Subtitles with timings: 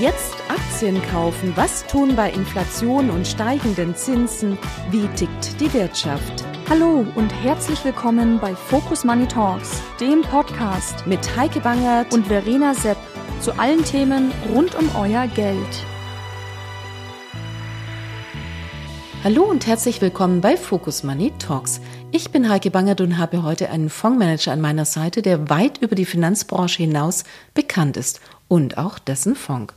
[0.00, 1.52] Jetzt Aktien kaufen.
[1.56, 4.56] Was tun bei Inflation und steigenden Zinsen?
[4.90, 6.42] Wie tickt die Wirtschaft?
[6.70, 12.72] Hallo und herzlich willkommen bei Focus Money Talks, dem Podcast mit Heike Bangert und Verena
[12.72, 12.96] Sepp
[13.42, 15.84] zu allen Themen rund um euer Geld.
[19.22, 21.82] Hallo und herzlich willkommen bei Focus Money Talks.
[22.10, 25.94] Ich bin Heike Bangert und habe heute einen Fondsmanager an meiner Seite, der weit über
[25.94, 29.72] die Finanzbranche hinaus bekannt ist und auch dessen Fonds.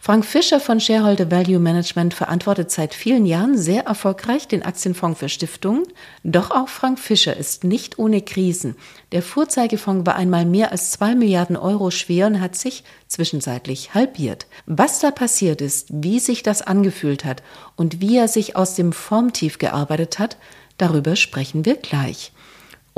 [0.00, 5.30] Frank Fischer von Shareholder Value Management verantwortet seit vielen Jahren sehr erfolgreich den Aktienfonds für
[5.30, 5.84] Stiftungen.
[6.24, 8.76] Doch auch Frank Fischer ist nicht ohne Krisen.
[9.12, 14.46] Der Vorzeigefonds war einmal mehr als zwei Milliarden Euro schwer und hat sich zwischenzeitlich halbiert.
[14.66, 17.42] Was da passiert ist, wie sich das angefühlt hat
[17.76, 20.36] und wie er sich aus dem Formtief gearbeitet hat,
[20.76, 22.32] darüber sprechen wir gleich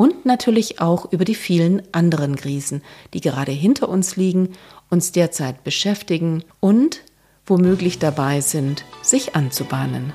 [0.01, 2.81] und natürlich auch über die vielen anderen Krisen,
[3.13, 4.55] die gerade hinter uns liegen
[4.91, 7.03] uns derzeit beschäftigen und
[7.47, 10.13] womöglich dabei sind, sich anzubahnen.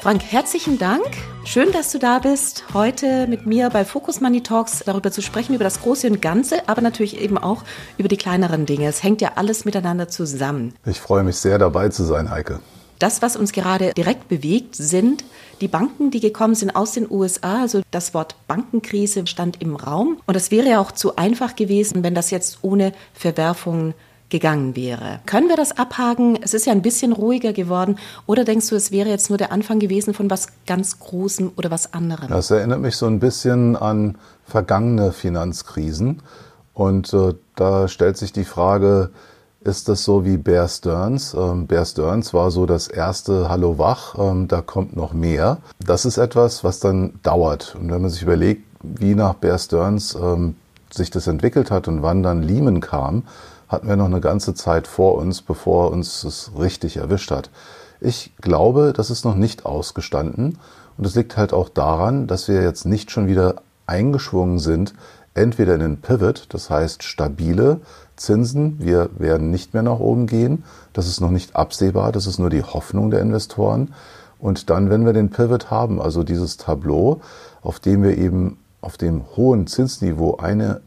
[0.00, 1.27] Frank, herzlichen Dank.
[1.50, 5.54] Schön, dass du da bist, heute mit mir bei Focus Money Talks darüber zu sprechen,
[5.54, 7.64] über das Große und Ganze, aber natürlich eben auch
[7.96, 8.86] über die kleineren Dinge.
[8.86, 10.74] Es hängt ja alles miteinander zusammen.
[10.84, 12.60] Ich freue mich sehr, dabei zu sein, Heike.
[12.98, 15.24] Das, was uns gerade direkt bewegt, sind
[15.62, 17.62] die Banken, die gekommen sind aus den USA.
[17.62, 20.20] Also das Wort Bankenkrise stand im Raum.
[20.26, 23.94] Und es wäre ja auch zu einfach gewesen, wenn das jetzt ohne Verwerfungen
[24.30, 25.20] gegangen wäre.
[25.26, 26.38] Können wir das abhaken?
[26.42, 27.98] Es ist ja ein bisschen ruhiger geworden.
[28.26, 31.70] Oder denkst du, es wäre jetzt nur der Anfang gewesen von was ganz Großem oder
[31.70, 32.28] was anderem?
[32.28, 36.22] Das erinnert mich so ein bisschen an vergangene Finanzkrisen.
[36.74, 39.10] Und äh, da stellt sich die Frage,
[39.60, 41.34] ist das so wie Bear Stearns?
[41.34, 45.58] Ähm, Bear Stearns war so das erste Hallo Wach, ähm, da kommt noch mehr.
[45.84, 47.76] Das ist etwas, was dann dauert.
[47.78, 50.54] Und wenn man sich überlegt, wie nach Bear Stearns ähm,
[50.90, 53.24] sich das entwickelt hat und wann dann Lehman kam,
[53.68, 57.50] hatten wir noch eine ganze Zeit vor uns, bevor uns es richtig erwischt hat.
[58.00, 60.58] Ich glaube, das ist noch nicht ausgestanden.
[60.96, 63.56] Und es liegt halt auch daran, dass wir jetzt nicht schon wieder
[63.86, 64.94] eingeschwungen sind,
[65.34, 67.80] entweder in den Pivot, das heißt stabile
[68.16, 72.38] Zinsen, wir werden nicht mehr nach oben gehen, das ist noch nicht absehbar, das ist
[72.38, 73.94] nur die Hoffnung der Investoren.
[74.40, 77.20] Und dann, wenn wir den Pivot haben, also dieses Tableau,
[77.62, 80.80] auf dem wir eben auf dem hohen Zinsniveau eine,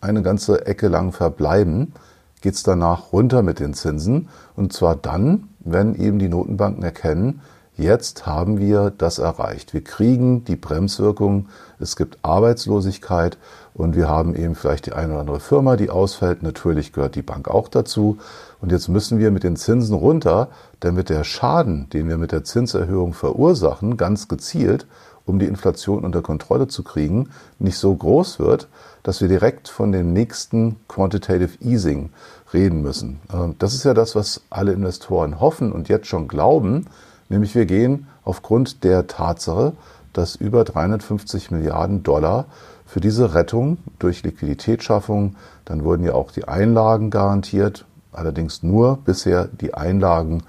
[0.00, 1.92] eine ganze Ecke lang verbleiben,
[2.40, 4.28] geht es danach runter mit den Zinsen.
[4.56, 7.40] Und zwar dann, wenn eben die Notenbanken erkennen,
[7.76, 9.72] jetzt haben wir das erreicht.
[9.72, 11.48] Wir kriegen die Bremswirkung,
[11.78, 13.38] es gibt Arbeitslosigkeit
[13.74, 16.42] und wir haben eben vielleicht die eine oder andere Firma, die ausfällt.
[16.42, 18.18] Natürlich gehört die Bank auch dazu.
[18.60, 20.48] Und jetzt müssen wir mit den Zinsen runter,
[20.80, 24.86] damit der Schaden, den wir mit der Zinserhöhung verursachen, ganz gezielt,
[25.24, 28.68] um die Inflation unter Kontrolle zu kriegen, nicht so groß wird,
[29.02, 32.10] dass wir direkt von dem nächsten Quantitative Easing
[32.52, 33.20] reden müssen.
[33.32, 36.86] Ähm, das ist ja das, was alle Investoren hoffen und jetzt schon glauben,
[37.28, 39.72] nämlich wir gehen aufgrund der Tatsache,
[40.12, 42.46] dass über 350 Milliarden Dollar
[42.84, 49.46] für diese Rettung durch Liquiditätsschaffung, dann wurden ja auch die Einlagen garantiert, allerdings nur bisher
[49.46, 50.42] die Einlagen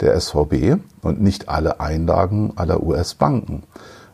[0.00, 3.62] der SVB und nicht alle Einlagen aller US-Banken.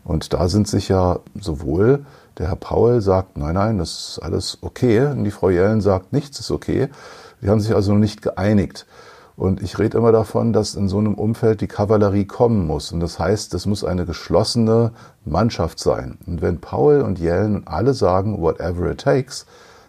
[0.05, 2.05] Und da sind sich ja sowohl
[2.41, 5.05] der Herr Paul sagt, nein, nein, das ist alles okay.
[5.09, 6.89] Und die Frau Jellen sagt, nichts ist okay.
[7.43, 8.87] Die haben sich also noch nicht geeinigt.
[9.37, 12.93] Und ich rede immer davon, dass in so einem Umfeld die Kavallerie kommen muss.
[12.93, 14.93] Und das heißt, es muss eine geschlossene
[15.27, 16.17] Mannschaft sein.
[16.27, 19.45] Und wenn Paul und Jellen alle sagen, whatever it takes,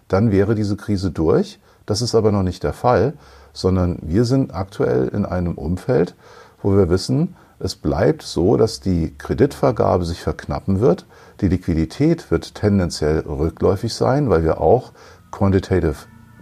[0.09, 1.57] dann wäre diese Krise durch.
[1.85, 3.13] Das ist aber noch nicht der Fall,
[3.53, 6.15] sondern wir sind aktuell in einem Umfeld,
[6.61, 11.05] wo wir wissen, es bleibt so, dass die Kreditvergabe sich verknappen wird.
[11.41, 14.91] Die Liquidität wird tendenziell rückläufig sein, weil wir auch
[15.31, 15.95] Quantitative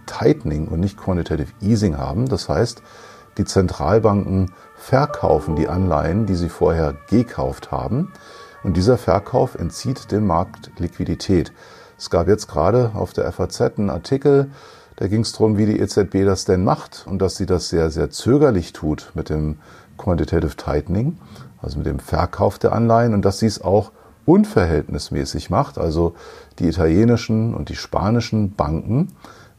[0.04, 2.28] Tightening und nicht Quantitative Easing haben.
[2.28, 2.82] Das heißt,
[3.38, 8.12] die Zentralbanken verkaufen die Anleihen, die sie vorher gekauft haben.
[8.62, 11.52] Und dieser Verkauf entzieht dem Markt Liquidität.
[11.96, 14.50] Es gab jetzt gerade auf der FAZ einen Artikel,
[14.96, 17.90] da ging es darum, wie die EZB das denn macht und dass sie das sehr,
[17.90, 19.56] sehr zögerlich tut mit dem
[19.96, 21.18] Quantitative Tightening,
[21.62, 23.92] also mit dem Verkauf der Anleihen und dass sie es auch
[24.30, 25.78] unverhältnismäßig macht.
[25.78, 26.14] Also
[26.58, 29.08] die italienischen und die spanischen Banken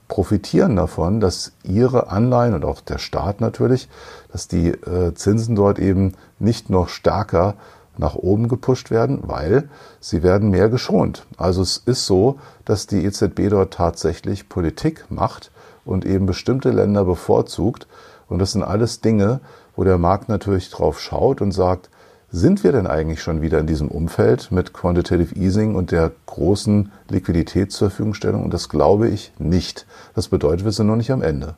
[0.08, 3.90] profitieren davon, dass ihre Anleihen und auch der Staat natürlich,
[4.32, 7.56] dass die äh, Zinsen dort eben nicht noch stärker
[7.98, 9.70] nach oben gepusht werden, weil
[10.00, 11.26] sie werden mehr geschont.
[11.38, 15.52] Also es ist so, dass die EZB dort tatsächlich Politik macht
[15.86, 17.88] und eben bestimmte Länder bevorzugt.
[18.28, 19.42] Und das sind alles Dinge,
[19.76, 21.90] wo der Markt natürlich drauf schaut und sagt,
[22.32, 26.92] sind wir denn eigentlich schon wieder in diesem Umfeld mit Quantitative Easing und der großen
[27.10, 28.44] Liquidität zur Verfügungstellung?
[28.44, 29.86] Und das glaube ich nicht.
[30.16, 31.56] Das bedeutet, wir sind noch nicht am Ende.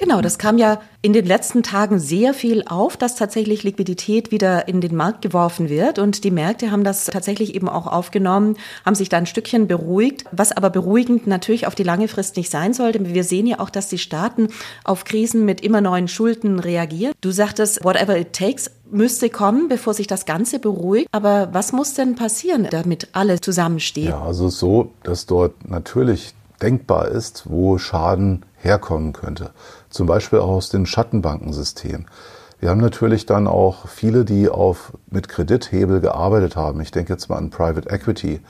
[0.00, 4.66] Genau, das kam ja in den letzten Tagen sehr viel auf, dass tatsächlich Liquidität wieder
[4.66, 5.98] in den Markt geworfen wird.
[5.98, 8.56] Und die Märkte haben das tatsächlich eben auch aufgenommen,
[8.86, 12.48] haben sich da ein Stückchen beruhigt, was aber beruhigend natürlich auf die lange Frist nicht
[12.48, 13.12] sein sollte.
[13.12, 14.48] Wir sehen ja auch, dass die Staaten
[14.84, 17.12] auf Krisen mit immer neuen Schulden reagieren.
[17.20, 21.08] Du sagtest, whatever it takes, müsste kommen, bevor sich das Ganze beruhigt.
[21.12, 24.08] Aber was muss denn passieren, damit alle zusammenstehen?
[24.08, 29.50] Ja, also so, dass dort natürlich denkbar ist, wo Schaden herkommen könnte.
[29.88, 32.06] Zum Beispiel auch aus dem Schattenbankensystem.
[32.60, 36.80] Wir haben natürlich dann auch viele, die auf, mit Kredithebel gearbeitet haben.
[36.80, 38.40] Ich denke jetzt mal an Private Equity,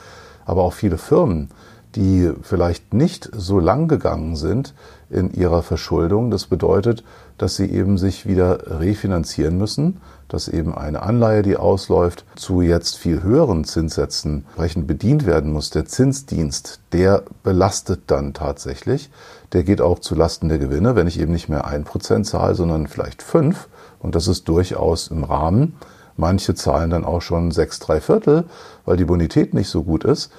[0.45, 1.51] aber auch viele Firmen,
[1.95, 4.75] die vielleicht nicht so lang gegangen sind
[5.11, 6.31] in ihrer Verschuldung.
[6.31, 7.05] Das bedeutet,
[7.41, 12.99] dass sie eben sich wieder refinanzieren müssen, dass eben eine Anleihe, die ausläuft, zu jetzt
[12.99, 15.71] viel höheren Zinssätzen entsprechend bedient werden muss.
[15.71, 19.11] Der Zinsdienst, der belastet dann tatsächlich.
[19.55, 22.55] Der geht auch zu Lasten der Gewinne, wenn ich eben nicht mehr ein Prozent zahle,
[22.55, 23.69] sondern vielleicht fünf.
[24.01, 25.77] Und das ist durchaus im Rahmen.
[26.19, 28.45] Manche zahlen dann auch schon sechs, drei Viertel,
[28.85, 30.31] weil die Bonität nicht so gut ist.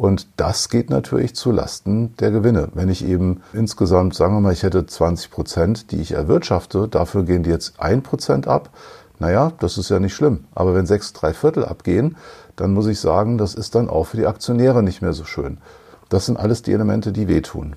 [0.00, 2.70] Und das geht natürlich zu Lasten der Gewinne.
[2.72, 7.22] Wenn ich eben insgesamt, sagen wir mal, ich hätte 20 Prozent, die ich erwirtschafte, dafür
[7.24, 8.70] gehen die jetzt ein Prozent ab.
[9.18, 10.44] Naja, das ist ja nicht schlimm.
[10.54, 12.16] Aber wenn sechs, drei Viertel abgehen,
[12.56, 15.58] dann muss ich sagen, das ist dann auch für die Aktionäre nicht mehr so schön.
[16.08, 17.76] Das sind alles die Elemente, die wehtun.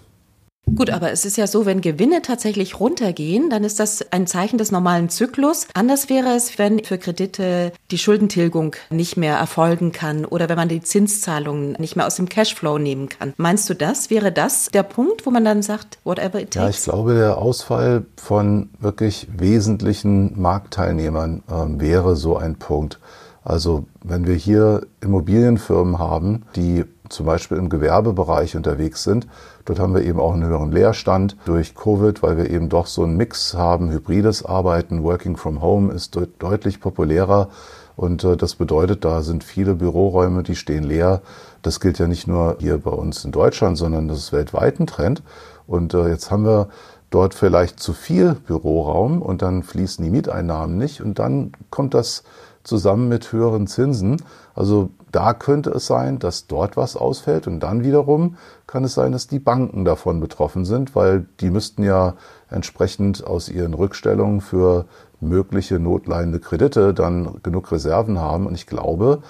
[0.66, 4.58] Gut, aber es ist ja so, wenn Gewinne tatsächlich runtergehen, dann ist das ein Zeichen
[4.58, 5.68] des normalen Zyklus.
[5.74, 10.70] Anders wäre es, wenn für Kredite die Schuldentilgung nicht mehr erfolgen kann oder wenn man
[10.70, 13.34] die Zinszahlungen nicht mehr aus dem Cashflow nehmen kann.
[13.38, 14.10] Meinst du das?
[14.10, 16.56] Wäre das der Punkt, wo man dann sagt, whatever it takes?
[16.56, 23.00] Ja, ich glaube, der Ausfall von wirklich wesentlichen Marktteilnehmern äh, wäre so ein Punkt.
[23.44, 29.28] Also wenn wir hier Immobilienfirmen haben, die zum Beispiel im Gewerbebereich unterwegs sind,
[29.66, 33.04] dort haben wir eben auch einen höheren Leerstand durch Covid, weil wir eben doch so
[33.04, 37.50] einen Mix haben, hybrides Arbeiten, Working from Home ist de deutlich populärer.
[37.96, 41.22] Und äh, das bedeutet, da sind viele Büroräume, die stehen leer.
[41.62, 44.88] Das gilt ja nicht nur hier bei uns in Deutschland, sondern das ist weltweit ein
[44.88, 45.22] Trend.
[45.68, 46.70] Und äh, jetzt haben wir
[47.10, 52.24] dort vielleicht zu viel Büroraum und dann fließen die Mieteinnahmen nicht und dann kommt das
[52.64, 54.22] zusammen mit höheren Zinsen.
[54.56, 59.12] Also da könnte es sein, dass dort was ausfällt und dann wiederum kann es sein,
[59.12, 62.16] dass die Banken davon betroffen sind, weil die müssten ja
[62.50, 64.86] entsprechend aus ihren Rückstellungen für
[65.20, 68.46] mögliche notleidende Kredite dann genug Reserven haben.
[68.46, 69.22] Und ich glaube,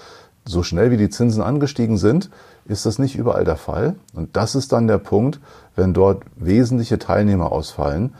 [0.45, 2.29] so schnell wie die Zinsen angestiegen sind,
[2.65, 3.95] ist das nicht überall der Fall.
[4.13, 5.39] Und das ist dann der Punkt,
[5.75, 8.13] wenn dort wesentliche Teilnehmer ausfallen,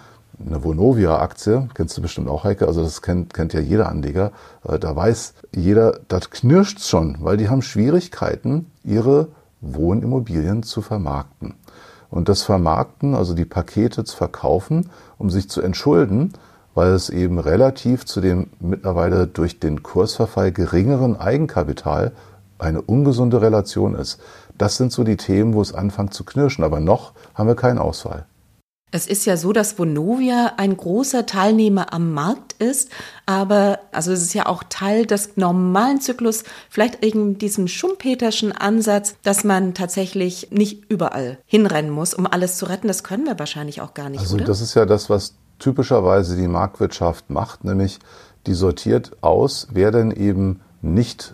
[0.46, 4.32] eine Vonovia-Aktie, kennst du bestimmt auch, Heike, also das kennt, kennt ja jeder Anleger,
[4.68, 9.30] äh, da weiß jeder, das knirscht schon, weil die haben Schwierigkeiten, ihre
[9.62, 11.56] Wohnimmobilien zu vermarkten.
[12.10, 16.34] Und das Vermarkten, also die Pakete zu verkaufen, um sich zu entschulden,
[16.76, 22.12] weil es eben relativ zu dem mittlerweile durch den Kursverfall geringeren Eigenkapital
[22.60, 24.20] eine ungesunde Relation ist.
[24.58, 26.64] Das sind so die Themen, wo es anfängt zu knirschen.
[26.64, 28.26] Aber noch haben wir keinen Ausfall.
[28.94, 32.90] Es ist ja so, dass Vonovia ein großer Teilnehmer am Markt ist,
[33.26, 39.16] aber also es ist ja auch Teil des normalen Zyklus, vielleicht eben diesen schumpeterschen Ansatz,
[39.24, 42.88] dass man tatsächlich nicht überall hinrennen muss, um alles zu retten.
[42.88, 44.20] Das können wir wahrscheinlich auch gar nicht.
[44.20, 44.46] Also oder?
[44.46, 47.98] das ist ja das, was typischerweise die Marktwirtschaft macht, nämlich
[48.46, 51.34] die sortiert aus, wer denn eben nicht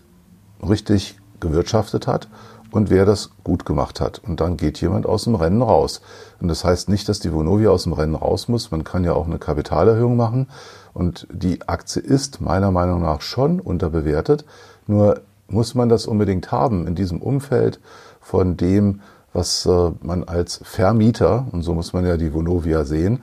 [0.65, 2.29] richtig gewirtschaftet hat
[2.71, 4.19] und wer das gut gemacht hat.
[4.19, 6.01] Und dann geht jemand aus dem Rennen raus.
[6.39, 8.71] Und das heißt nicht, dass die Vonovia aus dem Rennen raus muss.
[8.71, 10.47] Man kann ja auch eine Kapitalerhöhung machen.
[10.93, 14.45] Und die Aktie ist meiner Meinung nach schon unterbewertet.
[14.87, 17.79] Nur muss man das unbedingt haben in diesem Umfeld
[18.21, 19.01] von dem,
[19.33, 23.21] was äh, man als Vermieter, und so muss man ja die Vonovia sehen,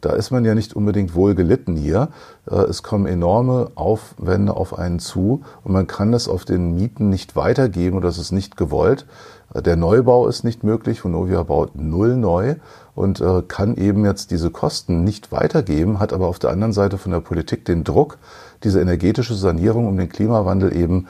[0.00, 2.08] da ist man ja nicht unbedingt wohl gelitten hier.
[2.50, 7.08] Äh, es kommen enorme Aufwände auf einen zu und man kann das auf den Mieten
[7.08, 9.06] nicht weitergeben oder es ist nicht gewollt.
[9.54, 11.04] Äh, der Neubau ist nicht möglich.
[11.04, 12.56] Vonovia baut null neu
[12.94, 16.98] und äh, kann eben jetzt diese Kosten nicht weitergeben, hat aber auf der anderen Seite
[16.98, 18.18] von der Politik den Druck,
[18.64, 21.06] diese energetische Sanierung um den Klimawandel eben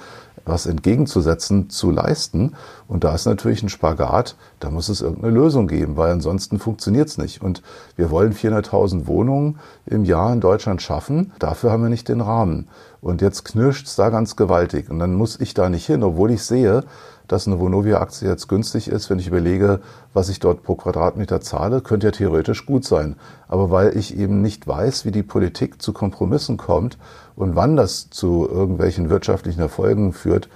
[0.46, 2.54] was entgegenzusetzen, zu leisten.
[2.88, 7.08] Und da ist natürlich ein Spagat, da muss es irgendeine Lösung geben, weil ansonsten funktioniert
[7.08, 7.42] es nicht.
[7.42, 7.62] Und
[7.96, 12.68] wir wollen 400.000 Wohnungen im Jahr in Deutschland schaffen, dafür haben wir nicht den Rahmen.
[13.06, 14.90] Und jetzt knirscht es da ganz gewaltig.
[14.90, 16.82] Und dann muss ich da nicht hin, obwohl ich sehe,
[17.28, 19.78] dass eine Vonovia-Aktie jetzt günstig ist, wenn ich überlege,
[20.12, 23.14] was ich dort pro Quadratmeter zahle, könnte ja theoretisch gut sein.
[23.46, 26.98] Aber weil ich eben nicht weiß, wie die Politik zu Kompromissen kommt
[27.36, 30.48] und wann das zu irgendwelchen wirtschaftlichen Erfolgen führt,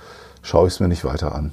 [0.43, 1.53] schaue ich es mir nicht weiter an.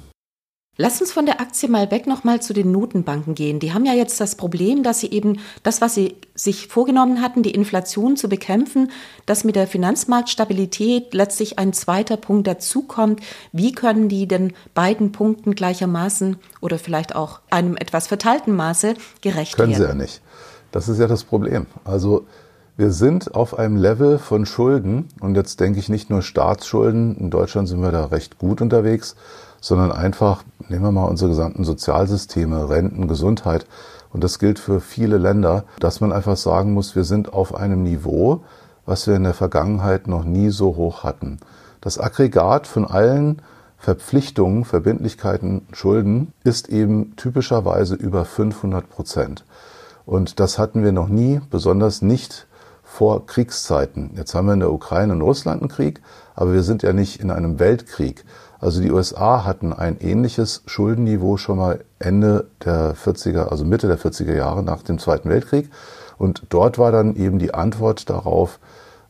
[0.80, 3.58] Lass uns von der Aktie mal weg nochmal zu den Notenbanken gehen.
[3.58, 7.42] Die haben ja jetzt das Problem, dass sie eben das, was sie sich vorgenommen hatten,
[7.42, 8.92] die Inflation zu bekämpfen,
[9.26, 13.20] dass mit der Finanzmarktstabilität letztlich ein zweiter Punkt dazukommt.
[13.50, 19.56] Wie können die denn beiden Punkten gleichermaßen oder vielleicht auch einem etwas verteilten Maße gerecht
[19.56, 19.84] können werden?
[19.84, 20.22] Können sie ja nicht.
[20.70, 21.66] Das ist ja das Problem.
[21.82, 22.24] Also
[22.76, 27.16] wir sind auf einem Level von Schulden und jetzt denke ich nicht nur Staatsschulden.
[27.16, 29.16] In Deutschland sind wir da recht gut unterwegs
[29.60, 33.66] sondern einfach, nehmen wir mal unsere gesamten Sozialsysteme, Renten, Gesundheit,
[34.10, 37.82] und das gilt für viele Länder, dass man einfach sagen muss, wir sind auf einem
[37.82, 38.42] Niveau,
[38.86, 41.38] was wir in der Vergangenheit noch nie so hoch hatten.
[41.80, 43.42] Das Aggregat von allen
[43.76, 49.44] Verpflichtungen, Verbindlichkeiten, Schulden ist eben typischerweise über 500 Prozent.
[50.04, 52.46] Und das hatten wir noch nie, besonders nicht
[52.82, 54.10] vor Kriegszeiten.
[54.16, 56.00] Jetzt haben wir in der Ukraine und Russland einen Krieg,
[56.34, 58.24] aber wir sind ja nicht in einem Weltkrieg.
[58.60, 63.98] Also die USA hatten ein ähnliches Schuldenniveau schon mal Ende der 40er, also Mitte der
[63.98, 65.70] 40er Jahre nach dem Zweiten Weltkrieg.
[66.18, 68.58] Und dort war dann eben die Antwort darauf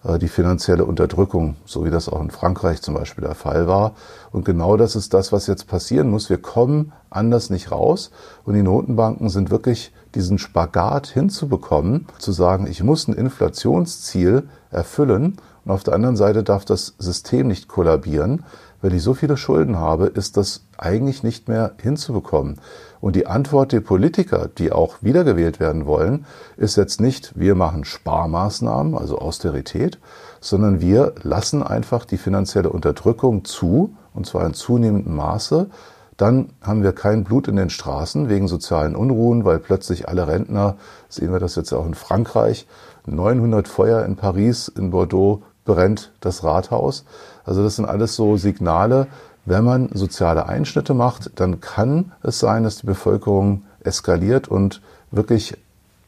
[0.04, 3.94] äh, die finanzielle Unterdrückung, so wie das auch in Frankreich zum Beispiel der Fall war.
[4.32, 6.28] Und genau das ist das, was jetzt passieren muss.
[6.28, 8.10] Wir kommen anders nicht raus.
[8.44, 15.38] Und die Notenbanken sind wirklich diesen Spagat hinzubekommen, zu sagen, ich muss ein Inflationsziel erfüllen.
[15.64, 18.44] Und auf der anderen Seite darf das System nicht kollabieren
[18.80, 22.60] wenn ich so viele Schulden habe, ist das eigentlich nicht mehr hinzubekommen.
[23.00, 27.84] Und die Antwort der Politiker, die auch wiedergewählt werden wollen, ist jetzt nicht, wir machen
[27.84, 29.98] Sparmaßnahmen, also Austerität,
[30.40, 35.68] sondern wir lassen einfach die finanzielle Unterdrückung zu, und zwar in zunehmendem Maße.
[36.16, 40.76] Dann haben wir kein Blut in den Straßen wegen sozialen Unruhen, weil plötzlich alle Rentner,
[41.08, 42.66] sehen wir das jetzt auch in Frankreich,
[43.06, 47.04] 900 Feuer in Paris, in Bordeaux, brennt das Rathaus.
[47.48, 49.06] Also das sind alles so Signale,
[49.46, 55.56] wenn man soziale Einschnitte macht, dann kann es sein, dass die Bevölkerung eskaliert und wirklich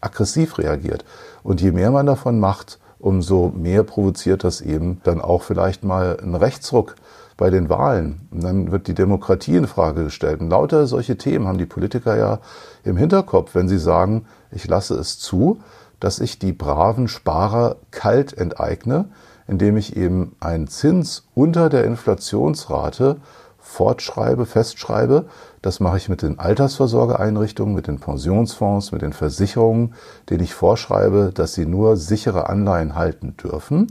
[0.02, 1.06] aggressiv reagiert.
[1.42, 6.18] Und je mehr man davon macht, umso mehr provoziert das eben dann auch vielleicht mal
[6.20, 6.96] einen Rechtsruck
[7.38, 8.28] bei den Wahlen.
[8.30, 10.42] Und dann wird die Demokratie in Frage gestellt.
[10.42, 12.40] Und lauter solche Themen haben die Politiker ja
[12.84, 15.62] im Hinterkopf, wenn sie sagen, ich lasse es zu,
[16.00, 19.06] dass ich die braven Sparer kalt enteigne,
[19.50, 23.16] indem ich eben einen Zins unter der Inflationsrate
[23.58, 25.26] fortschreibe, festschreibe.
[25.60, 29.94] Das mache ich mit den Altersvorsorgeeinrichtungen, mit den Pensionsfonds, mit den Versicherungen,
[30.28, 33.88] denen ich vorschreibe, dass sie nur sichere Anleihen halten dürfen.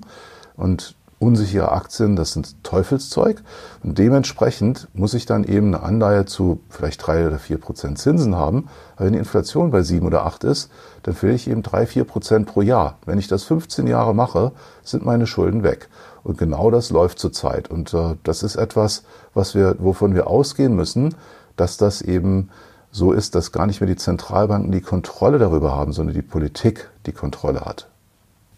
[0.56, 3.44] Und unsichere Aktien, das sind Teufelszeug.
[3.84, 8.36] Und dementsprechend muss ich dann eben eine Anleihe zu vielleicht drei oder vier Prozent Zinsen
[8.36, 8.70] haben.
[8.96, 10.72] Aber wenn die Inflation bei sieben oder acht ist,
[11.04, 12.98] dann verliere ich eben drei, vier Prozent pro Jahr.
[13.06, 15.90] Wenn ich das 15 Jahre mache, sind meine Schulden weg.
[16.24, 17.70] Und genau das läuft zurzeit.
[17.70, 21.16] Und äh, das ist etwas, was wir, wovon wir ausgehen müssen,
[21.58, 22.50] dass das eben
[22.92, 26.90] so ist, dass gar nicht mehr die Zentralbanken die Kontrolle darüber haben, sondern die Politik
[27.06, 27.88] die Kontrolle hat.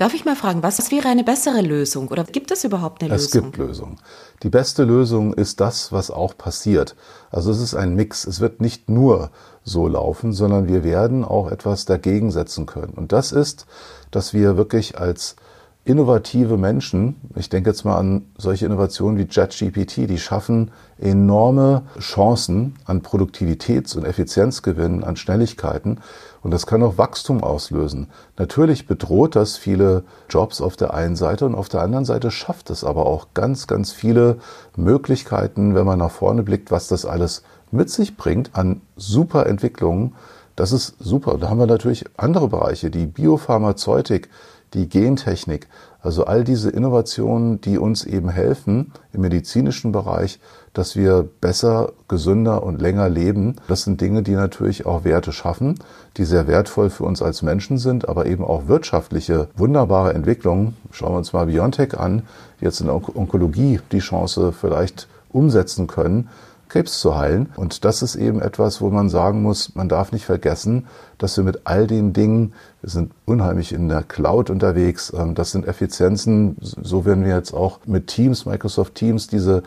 [0.01, 3.25] Darf ich mal fragen, was wäre eine bessere Lösung oder gibt es überhaupt eine es
[3.25, 3.39] Lösung?
[3.39, 3.97] Es gibt Lösungen.
[4.41, 6.95] Die beste Lösung ist das, was auch passiert.
[7.29, 8.25] Also es ist ein Mix.
[8.25, 9.29] Es wird nicht nur
[9.63, 12.93] so laufen, sondern wir werden auch etwas dagegen setzen können.
[12.95, 13.67] Und das ist,
[14.09, 15.35] dass wir wirklich als
[15.83, 22.75] innovative Menschen, ich denke jetzt mal an solche Innovationen wie JetGPT, die schaffen enorme Chancen
[22.85, 25.99] an Produktivitäts- und Effizienzgewinnen, an Schnelligkeiten.
[26.43, 28.07] Und das kann auch Wachstum auslösen.
[28.37, 32.69] Natürlich bedroht das viele Jobs auf der einen Seite und auf der anderen Seite schafft
[32.69, 34.37] es aber auch ganz, ganz viele
[34.75, 40.13] Möglichkeiten, wenn man nach vorne blickt, was das alles mit sich bringt an super Entwicklungen.
[40.55, 41.37] Das ist super.
[41.39, 44.29] Da haben wir natürlich andere Bereiche, die Biopharmazeutik,
[44.73, 45.67] die Gentechnik,
[46.01, 50.39] also all diese Innovationen, die uns eben helfen im medizinischen Bereich,
[50.73, 53.57] dass wir besser, gesünder und länger leben.
[53.67, 55.79] Das sind Dinge, die natürlich auch Werte schaffen,
[56.17, 60.77] die sehr wertvoll für uns als Menschen sind, aber eben auch wirtschaftliche, wunderbare Entwicklungen.
[60.91, 62.23] Schauen wir uns mal Biontech an,
[62.59, 66.29] jetzt in der Onkologie die Chance vielleicht umsetzen können,
[66.71, 67.49] Krebs zu heilen.
[67.57, 70.87] Und das ist eben etwas, wo man sagen muss, man darf nicht vergessen,
[71.17, 75.51] dass wir mit all den Dingen, wir sind unheimlich in der Cloud unterwegs, ähm, das
[75.51, 79.63] sind Effizienzen, so werden wir jetzt auch mit Teams, Microsoft Teams, diese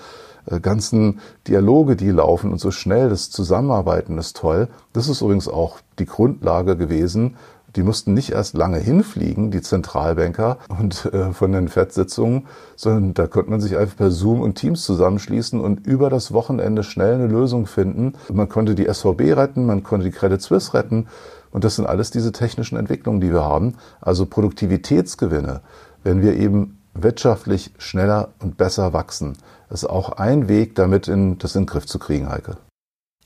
[0.47, 4.69] äh, ganzen Dialoge, die laufen und so schnell das Zusammenarbeiten ist toll.
[4.95, 7.37] Das ist übrigens auch die Grundlage gewesen,
[7.77, 13.27] Die mussten nicht erst lange hinfliegen, die Zentralbanker und äh, von den FED-Sitzungen, sondern da
[13.27, 17.27] konnte man sich einfach per Zoom und Teams zusammenschließen und über das Wochenende schnell eine
[17.27, 18.15] Lösung finden.
[18.33, 21.09] Man konnte die SVB retten, man konnte die Credit Suisse retten.
[21.51, 23.75] Und das sind alles diese technischen Entwicklungen, die wir haben.
[24.01, 25.61] Also Produktivitätsgewinne,
[26.03, 29.37] wenn wir eben wirtschaftlich schneller und besser wachsen.
[29.69, 32.57] Das ist auch ein Weg, damit in, das in den Griff zu kriegen, Heike.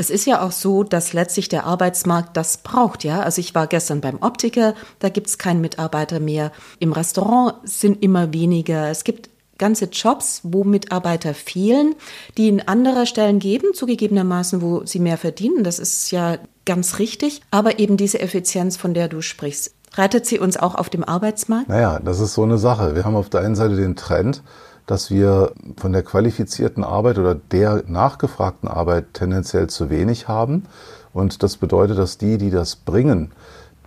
[0.00, 3.20] Es ist ja auch so, dass letztlich der Arbeitsmarkt das braucht, ja.
[3.20, 6.52] Also ich war gestern beim Optiker, da gibt es keinen Mitarbeiter mehr.
[6.78, 8.88] Im Restaurant sind immer weniger.
[8.88, 9.28] Es gibt
[9.58, 11.96] ganze Jobs, wo Mitarbeiter fehlen,
[12.36, 15.64] die in anderer Stellen geben, zugegebenermaßen, wo sie mehr verdienen.
[15.64, 17.42] Das ist ja ganz richtig.
[17.50, 21.68] Aber eben diese Effizienz, von der du sprichst, rettet sie uns auch auf dem Arbeitsmarkt?
[21.68, 22.94] Naja, das ist so eine Sache.
[22.94, 24.42] Wir haben auf der einen Seite den Trend,
[24.88, 30.64] dass wir von der qualifizierten Arbeit oder der nachgefragten Arbeit tendenziell zu wenig haben.
[31.12, 33.30] Und das bedeutet, dass die, die das bringen,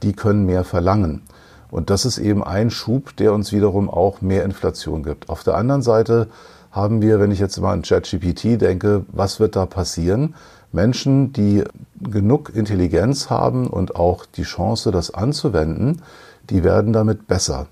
[0.03, 1.23] die können mehr verlangen.
[1.71, 5.27] Und das ist eben ein Schub, der uns wiederum auch mehr Inflation gibt.
[5.27, 6.27] Auf der anderen Seite
[6.69, 10.35] haben wir, wenn ich jetzt mal an ChatGPT denke, was wird da passieren?
[10.71, 11.63] Menschen, die
[11.99, 16.03] genug Intelligenz haben und auch die Chance, das anzuwenden,
[16.51, 17.65] die werden damit besser.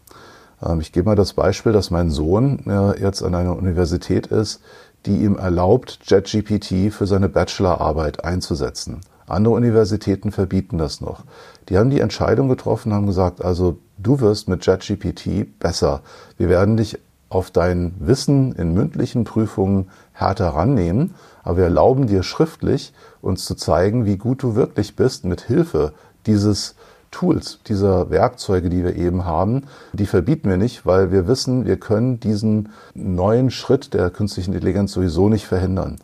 [0.63, 2.63] Ähm, ich gebe mal das Beispiel, dass mein Sohn
[2.99, 4.61] jetzt an einer Universität ist,
[5.05, 9.01] die ihm erlaubt, JetGPT für seine Bachelorarbeit einzusetzen.
[9.27, 11.23] Andere Universitäten verbieten das noch.
[11.69, 16.01] Die haben die Entscheidung getroffen, haben gesagt, also du wirst mit JetGPT besser.
[16.37, 16.97] Wir werden dich
[17.29, 21.13] auf dein Wissen in mündlichen Prüfungen härter rannehmen,
[21.43, 25.93] aber wir erlauben dir schriftlich uns zu zeigen, wie gut du wirklich bist mit Hilfe
[26.25, 26.75] dieses
[27.11, 29.63] Tools, dieser Werkzeuge, die wir eben haben,
[29.93, 34.93] die verbieten wir nicht, weil wir wissen, wir können diesen neuen Schritt der künstlichen Intelligenz
[34.93, 35.97] sowieso nicht verhindern.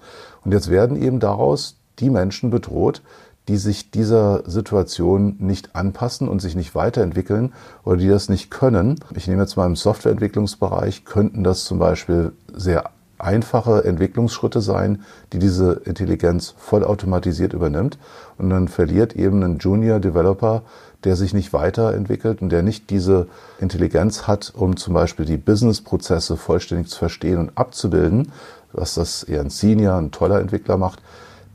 [0.43, 3.01] Und jetzt werden eben daraus die Menschen bedroht,
[3.47, 8.99] die sich dieser Situation nicht anpassen und sich nicht weiterentwickeln oder die das nicht können.
[9.15, 15.03] Ich nehme jetzt mal im Softwareentwicklungsbereich, könnten das zum Beispiel sehr einfache Entwicklungsschritte sein,
[15.33, 17.97] die diese Intelligenz vollautomatisiert übernimmt.
[18.37, 20.63] Und dann verliert eben ein Junior Developer,
[21.03, 23.27] der sich nicht weiterentwickelt und der nicht diese
[23.59, 28.31] Intelligenz hat, um zum Beispiel die Businessprozesse vollständig zu verstehen und abzubilden,
[28.73, 31.01] was das eher ein Senior, ein toller Entwickler macht,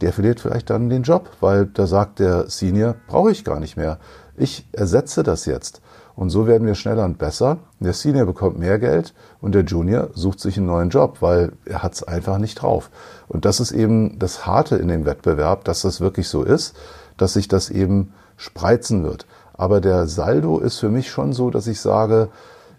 [0.00, 3.76] der verliert vielleicht dann den Job, weil da sagt der Senior, brauche ich gar nicht
[3.76, 3.98] mehr.
[4.36, 5.82] Ich ersetze das jetzt.
[6.16, 7.58] Und so werden wir schneller und besser.
[7.78, 11.82] Der Senior bekommt mehr Geld und der Junior sucht sich einen neuen Job, weil er
[11.82, 12.90] hat es einfach nicht drauf.
[13.28, 16.76] Und das ist eben das Harte in dem Wettbewerb, dass das wirklich so ist,
[17.16, 19.26] dass sich das eben spreizen wird.
[19.54, 22.28] Aber der Saldo ist für mich schon so, dass ich sage,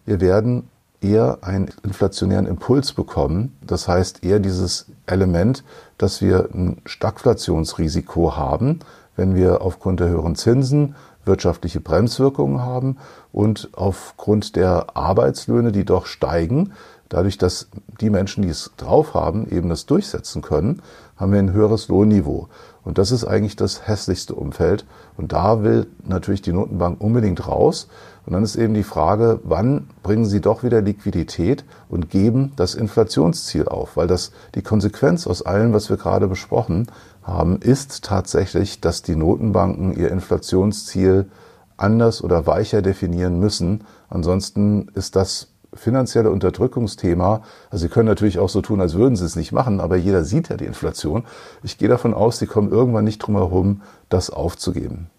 [0.05, 0.67] wir werden
[1.01, 3.57] eher einen inflationären Impuls bekommen.
[3.65, 5.63] Das heißt eher dieses Element,
[5.97, 8.79] dass wir ein Stagflationsrisiko haben,
[9.15, 12.97] wenn wir aufgrund der höheren Zinsen wirtschaftliche Bremswirkungen haben
[13.31, 16.73] und aufgrund der Arbeitslöhne, die doch steigen,
[17.09, 17.67] dadurch, dass
[17.99, 20.81] die Menschen, die es drauf haben, eben das durchsetzen können,
[21.17, 22.47] haben wir ein höheres Lohnniveau.
[22.83, 24.85] Und das ist eigentlich das hässlichste Umfeld.
[25.17, 27.87] Und da will natürlich die Notenbank unbedingt raus.
[28.25, 32.73] Und dann ist eben die Frage, wann bringen sie doch wieder Liquidität und geben das
[32.73, 33.97] Inflationsziel auf?
[33.97, 36.87] Weil das die Konsequenz aus allem, was wir gerade besprochen
[37.23, 41.29] haben, ist tatsächlich, dass die Notenbanken ihr Inflationsziel
[41.77, 43.83] anders oder weicher definieren müssen.
[44.09, 49.25] Ansonsten ist das finanzielle Unterdrückungsthema, also Sie können natürlich auch so tun, als würden Sie
[49.25, 51.23] es nicht machen, aber jeder sieht ja die Inflation.
[51.63, 55.09] Ich gehe davon aus, Sie kommen irgendwann nicht drum herum, das aufzugeben.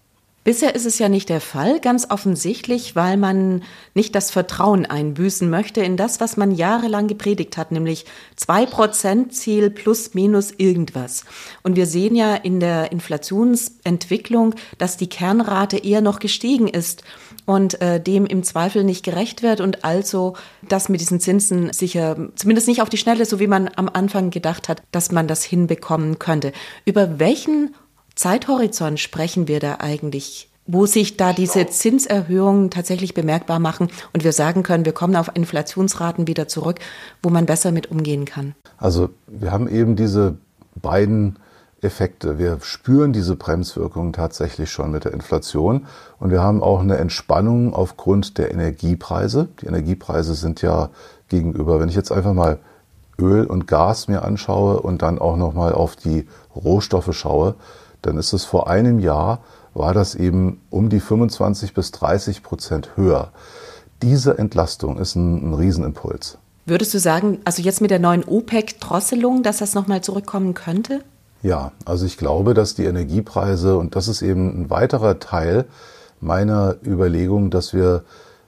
[0.43, 5.49] Bisher ist es ja nicht der Fall, ganz offensichtlich, weil man nicht das Vertrauen einbüßen
[5.49, 11.23] möchte in das, was man jahrelang gepredigt hat, nämlich zwei Prozent Ziel plus minus irgendwas.
[11.63, 17.03] Und wir sehen ja in der Inflationsentwicklung, dass die Kernrate eher noch gestiegen ist
[17.45, 20.35] und äh, dem im Zweifel nicht gerecht wird und also
[20.67, 24.29] das mit diesen Zinsen sicher, zumindest nicht auf die Schnelle, so wie man am Anfang
[24.29, 26.51] gedacht hat, dass man das hinbekommen könnte.
[26.83, 27.73] Über welchen
[28.15, 30.49] Zeithorizont sprechen wir da eigentlich?
[30.65, 35.31] Wo sich da diese Zinserhöhungen tatsächlich bemerkbar machen und wir sagen können, wir kommen auf
[35.33, 36.79] Inflationsraten wieder zurück,
[37.21, 38.55] wo man besser mit umgehen kann?
[38.77, 40.37] Also wir haben eben diese
[40.75, 41.37] beiden
[41.81, 42.37] Effekte.
[42.39, 45.85] Wir spüren diese Bremswirkungen tatsächlich schon mit der Inflation
[46.19, 49.49] und wir haben auch eine Entspannung aufgrund der Energiepreise.
[49.61, 50.91] Die Energiepreise sind ja
[51.27, 52.59] gegenüber, wenn ich jetzt einfach mal
[53.19, 57.55] Öl und Gas mir anschaue und dann auch noch mal auf die Rohstoffe schaue,
[58.03, 59.39] dann ist es vor einem Jahr,
[59.73, 63.31] war das eben um die 25 bis 30 Prozent höher.
[64.01, 66.37] Diese Entlastung ist ein, ein Riesenimpuls.
[66.65, 71.01] Würdest du sagen, also jetzt mit der neuen OPEC-Drosselung, dass das nochmal zurückkommen könnte?
[71.41, 75.65] Ja, also ich glaube, dass die Energiepreise, und das ist eben ein weiterer Teil
[76.21, 78.03] meiner Überlegung, dass wir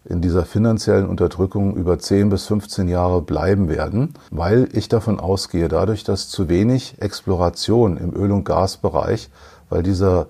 [0.08, 5.68] in dieser finanziellen Unterdrückung über 10 bis 15 Jahre bleiben werden, weil ich davon ausgehe,
[5.68, 9.30] dadurch, dass zu wenig Exploration im Öl- und Gasbereich,
[9.70, 10.28] weil dieser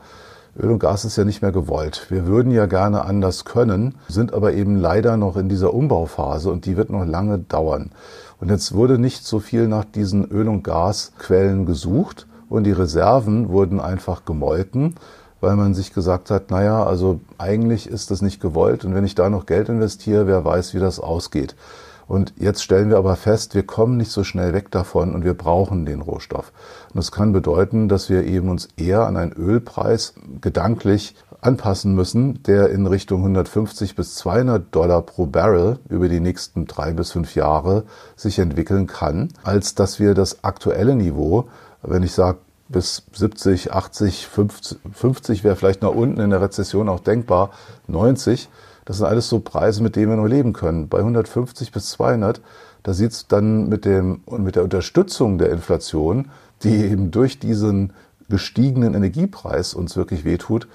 [0.58, 2.08] Öl und Gas ist ja nicht mehr gewollt.
[2.10, 6.66] Wir würden ja gerne anders können, sind aber eben leider noch in dieser Umbauphase und
[6.66, 7.92] die wird noch lange dauern.
[8.40, 13.50] Und jetzt wurde nicht so viel nach diesen Öl- und Gasquellen gesucht und die Reserven
[13.50, 14.96] wurden einfach gemolken
[15.42, 19.16] weil man sich gesagt hat, naja, also eigentlich ist das nicht gewollt und wenn ich
[19.16, 21.56] da noch Geld investiere, wer weiß, wie das ausgeht.
[22.08, 25.34] Und jetzt stellen wir aber fest, wir kommen nicht so schnell weg davon und wir
[25.34, 26.52] brauchen den Rohstoff.
[26.90, 32.44] Und das kann bedeuten, dass wir eben uns eher an einen Ölpreis gedanklich anpassen müssen,
[32.44, 37.36] der in Richtung 150 bis 200 Dollar pro Barrel über die nächsten drei bis fünf
[37.36, 37.84] Jahre
[38.16, 41.48] sich entwickeln kann, als dass wir das aktuelle Niveau,
[41.82, 46.90] wenn ich sage, bis 70, 80, 50, 50 wäre vielleicht noch unten in der Rezession
[46.90, 47.52] auch denkbar,
[47.88, 48.50] 90.
[48.86, 50.90] Das sind alles so Preise, mit denen wir nur leben können.
[50.90, 52.42] Bei 150 bis 200,
[52.84, 56.30] da sieht es dann mit, dem, mit der Unterstützung der Inflation,
[56.64, 57.94] die eben durch diesen
[58.30, 60.68] gestiegenen Energiepreis uns wirklich wehtut,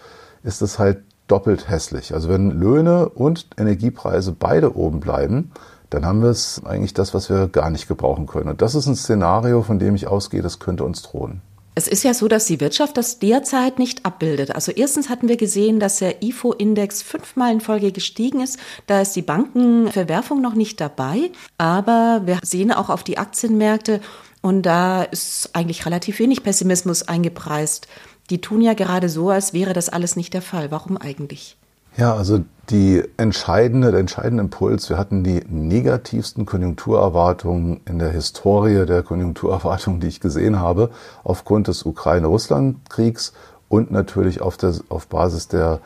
[0.42, 2.14] ist es halt doppelt hässlich.
[2.14, 5.53] Also wenn Löhne und Energiepreise beide oben bleiben,
[5.90, 8.48] dann haben wir es eigentlich das, was wir gar nicht gebrauchen können.
[8.48, 11.42] Und das ist ein Szenario, von dem ich ausgehe, das könnte uns drohen.
[11.74, 14.54] Es ist ja so, dass die Wirtschaft das derzeit nicht abbildet.
[14.54, 18.59] Also erstens hatten wir gesehen, dass der IFO-Index fünfmal in Folge gestiegen ist.
[18.87, 21.30] Da ist die Bankenverwerfung noch nicht dabei.
[21.59, 24.00] Aber wir sehen auch auf die Aktienmärkte
[24.42, 27.87] und da ist eigentlich relativ wenig Pessimismus eingepreist.
[28.30, 30.70] Die tun ja gerade so, als wäre das alles nicht der Fall.
[30.70, 31.56] Warum eigentlich?
[32.01, 38.87] Ja, also die entscheidende, der entscheidende Impuls, wir hatten die negativsten Konjunkturerwartungen in der Historie
[38.87, 40.89] der Konjunkturerwartungen, die ich gesehen habe,
[41.25, 43.35] aufgrund des Ukraine-Russland-Kriegs
[43.69, 45.81] und natürlich auf, der, auf Basis der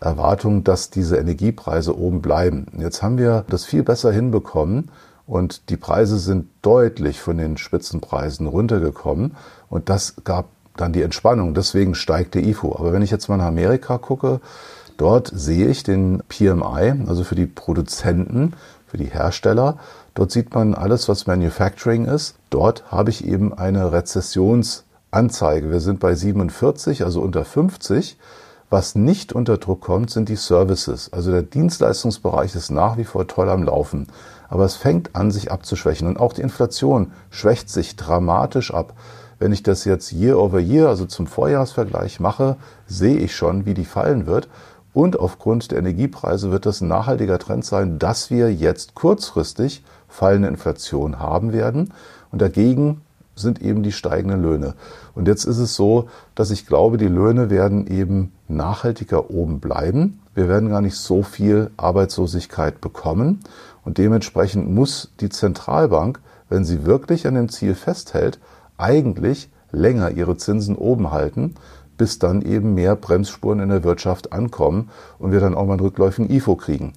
[0.00, 2.68] Erwartung, dass diese Energiepreise oben bleiben.
[2.78, 4.90] Jetzt haben wir das viel besser hinbekommen
[5.26, 9.36] und die Preise sind deutlich von den Spitzenpreisen runtergekommen
[9.68, 10.46] und das gab
[10.78, 11.52] dann die Entspannung.
[11.52, 12.74] Deswegen steigt der IFO.
[12.74, 14.40] Aber wenn ich jetzt mal nach Amerika gucke,
[14.98, 18.54] Dort sehe ich den PMI, also für die Produzenten,
[18.88, 19.78] für die Hersteller.
[20.14, 22.34] Dort sieht man alles, was Manufacturing ist.
[22.50, 25.70] Dort habe ich eben eine Rezessionsanzeige.
[25.70, 28.18] Wir sind bei 47, also unter 50.
[28.70, 31.12] Was nicht unter Druck kommt, sind die Services.
[31.12, 34.08] Also der Dienstleistungsbereich ist nach wie vor toll am Laufen.
[34.48, 36.08] Aber es fängt an, sich abzuschwächen.
[36.08, 38.94] Und auch die Inflation schwächt sich dramatisch ab.
[39.38, 42.56] Wenn ich das jetzt Year over Year, also zum Vorjahresvergleich mache,
[42.88, 44.48] sehe ich schon, wie die fallen wird.
[44.98, 50.48] Und aufgrund der Energiepreise wird das ein nachhaltiger Trend sein, dass wir jetzt kurzfristig fallende
[50.48, 51.92] Inflation haben werden.
[52.32, 53.00] Und dagegen
[53.36, 54.74] sind eben die steigenden Löhne.
[55.14, 60.18] Und jetzt ist es so, dass ich glaube, die Löhne werden eben nachhaltiger oben bleiben.
[60.34, 63.38] Wir werden gar nicht so viel Arbeitslosigkeit bekommen.
[63.84, 68.40] Und dementsprechend muss die Zentralbank, wenn sie wirklich an dem Ziel festhält,
[68.78, 71.54] eigentlich länger ihre Zinsen oben halten,
[71.98, 75.80] bis dann eben mehr Bremsspuren in der Wirtschaft ankommen und wir dann auch mal einen
[75.80, 76.94] rückläufigen IFO kriegen.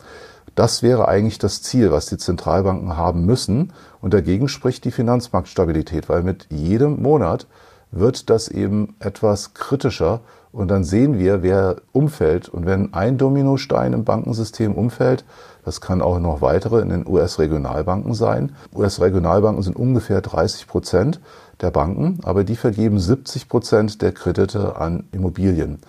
[0.55, 3.73] Das wäre eigentlich das Ziel, was die Zentralbanken haben müssen.
[4.01, 7.47] Und dagegen spricht die Finanzmarktstabilität, weil mit jedem Monat
[7.91, 10.21] wird das eben etwas kritischer.
[10.51, 12.49] Und dann sehen wir, wer umfällt.
[12.49, 15.23] Und wenn ein Dominostein im Bankensystem umfällt,
[15.63, 18.55] das kann auch noch weitere in den US-Regionalbanken sein.
[18.75, 21.19] US-Regionalbanken sind ungefähr 30 Prozent
[21.61, 25.79] der Banken, aber die vergeben 70 Prozent der Kredite an Immobilien.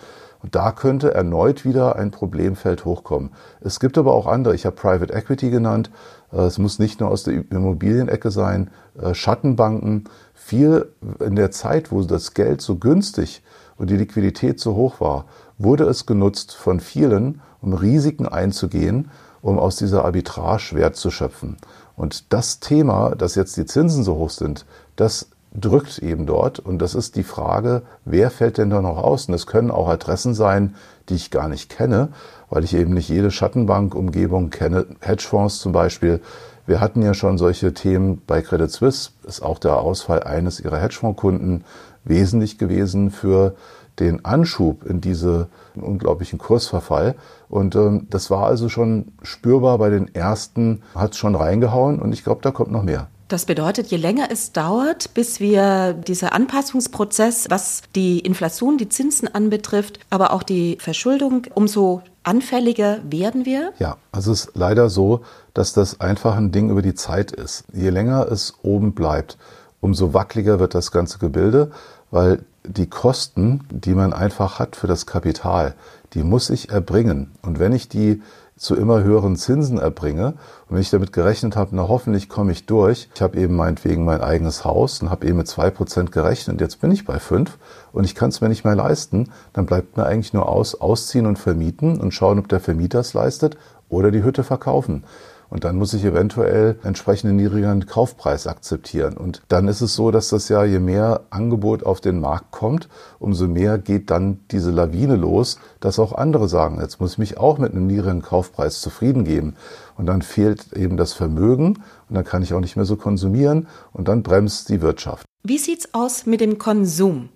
[0.43, 3.31] Und da könnte erneut wieder ein Problemfeld hochkommen.
[3.61, 4.55] Es gibt aber auch andere.
[4.55, 5.91] Ich habe Private Equity genannt.
[6.33, 8.71] Äh, es muss nicht nur aus der Immobilienecke sein.
[9.01, 10.05] Äh, Schattenbanken.
[10.35, 10.89] Viel
[11.21, 13.43] in der Zeit, wo das Geld so günstig
[13.77, 15.27] und die Liquidität so hoch war,
[15.59, 19.11] wurde es genutzt von vielen, um Risiken einzugehen,
[19.43, 21.59] um aus dieser Arbitrage Wert zu schöpfen.
[21.97, 24.65] Und das Thema, dass jetzt die Zinsen so hoch sind,
[24.97, 26.59] das drückt eben dort.
[26.59, 29.29] Und das ist die Frage, wer fällt denn da noch aus?
[29.29, 30.75] Und es können auch Adressen sein,
[31.09, 32.09] die ich gar nicht kenne,
[32.49, 34.87] weil ich eben nicht jede Schattenbank-Umgebung kenne.
[35.01, 36.21] Hedgefonds zum Beispiel.
[36.65, 39.11] Wir hatten ja schon solche Themen bei Credit Suisse.
[39.25, 41.65] Ist auch der Ausfall eines ihrer Hedgefondskunden
[42.05, 43.55] wesentlich gewesen für
[43.99, 47.15] den Anschub in diese unglaublichen Kursverfall.
[47.49, 52.13] Und ähm, das war also schon spürbar bei den ersten, hat es schon reingehauen und
[52.13, 53.09] ich glaube, da kommt noch mehr.
[53.33, 59.27] Das bedeutet, je länger es dauert, bis wir dieser Anpassungsprozess, was die Inflation, die Zinsen
[59.27, 63.73] anbetrifft, aber auch die Verschuldung, umso anfälliger werden wir?
[63.79, 65.23] Ja, also es ist leider so,
[65.55, 67.65] dass das einfach ein Ding über die Zeit ist.
[67.73, 69.39] Je länger es oben bleibt,
[69.81, 71.71] umso wackeliger wird das ganze Gebilde,
[72.11, 75.75] weil die Kosten, die man einfach hat für das Kapital,
[76.15, 77.33] die muss ich erbringen.
[77.43, 78.23] Und wenn ich die
[78.63, 80.29] zu immer höheren Zinsen erbringe.
[80.69, 83.09] Und wenn ich damit gerechnet habe, na hoffentlich komme ich durch.
[83.15, 86.61] Ich habe eben meinetwegen mein eigenes Haus und habe eben mit zwei Prozent gerechnet.
[86.61, 87.59] Jetzt bin ich bei fünf
[87.93, 89.31] und ich kann es mir nicht mehr leisten.
[89.53, 93.15] Dann bleibt mir eigentlich nur aus, ausziehen und vermieten und schauen, ob der Vermieter es
[93.15, 93.57] leistet
[93.89, 95.03] oder die Hütte verkaufen.
[95.53, 99.19] Und dann muss ich eventuell entsprechenden niedrigeren Kaufpreis akzeptieren.
[99.19, 102.89] Und dann ist es so, dass das ja, je mehr Angebot auf den Markt kommt,
[103.19, 107.37] umso mehr geht dann diese Lawine los, dass auch andere sagen, jetzt muss ich mich
[107.37, 109.57] auch mit einem niedrigen Kaufpreis zufrieden geben.
[109.99, 113.69] Und dann fehlt eben das Vermögen und dann kann ich auch nicht mehr so konsumieren
[113.93, 115.27] und dann bremst die Wirtschaft.
[115.45, 117.29] Wie sieht's aus mit dem Konsum?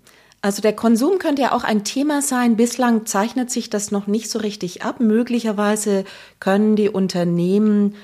[0.47, 2.55] Also der Konsum könnte ja auch ein Thema sein.
[2.55, 5.01] Bislang zeichnet sich das noch nicht so richtig ab.
[5.01, 6.05] Möglicherweise
[6.39, 7.97] können die Unternehmen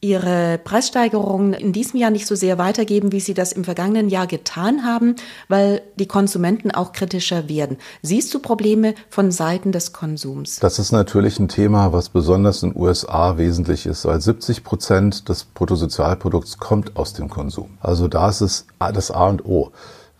[0.00, 4.26] ihre Preissteigerungen in diesem Jahr nicht so sehr weitergeben, wie sie das im vergangenen Jahr
[4.26, 5.14] getan haben,
[5.46, 7.76] weil die Konsumenten auch kritischer werden.
[8.02, 10.58] Siehst du Probleme von Seiten des Konsums?
[10.58, 15.28] Das ist natürlich ein Thema, was besonders in den USA wesentlich ist, weil 70 Prozent
[15.28, 17.78] des Bruttosozialprodukts kommt aus dem Konsum.
[17.80, 19.70] Also da ist es das A und O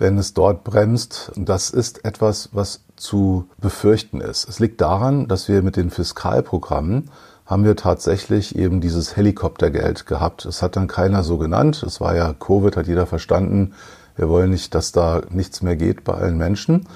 [0.05, 1.33] wenn es dort bremst.
[1.35, 4.47] Das ist etwas, was zu befürchten ist.
[4.47, 7.11] Es liegt daran, dass wir mit den Fiskalprogrammen
[7.47, 10.45] haben wir tatsächlich eben dieses Helikoptergeld gehabt.
[10.45, 11.83] Es hat dann keiner so genannt.
[11.83, 13.73] Es war ja Covid, hat jeder verstanden.
[14.14, 16.87] Wir wollen nicht, dass da nichts mehr geht bei allen Menschen.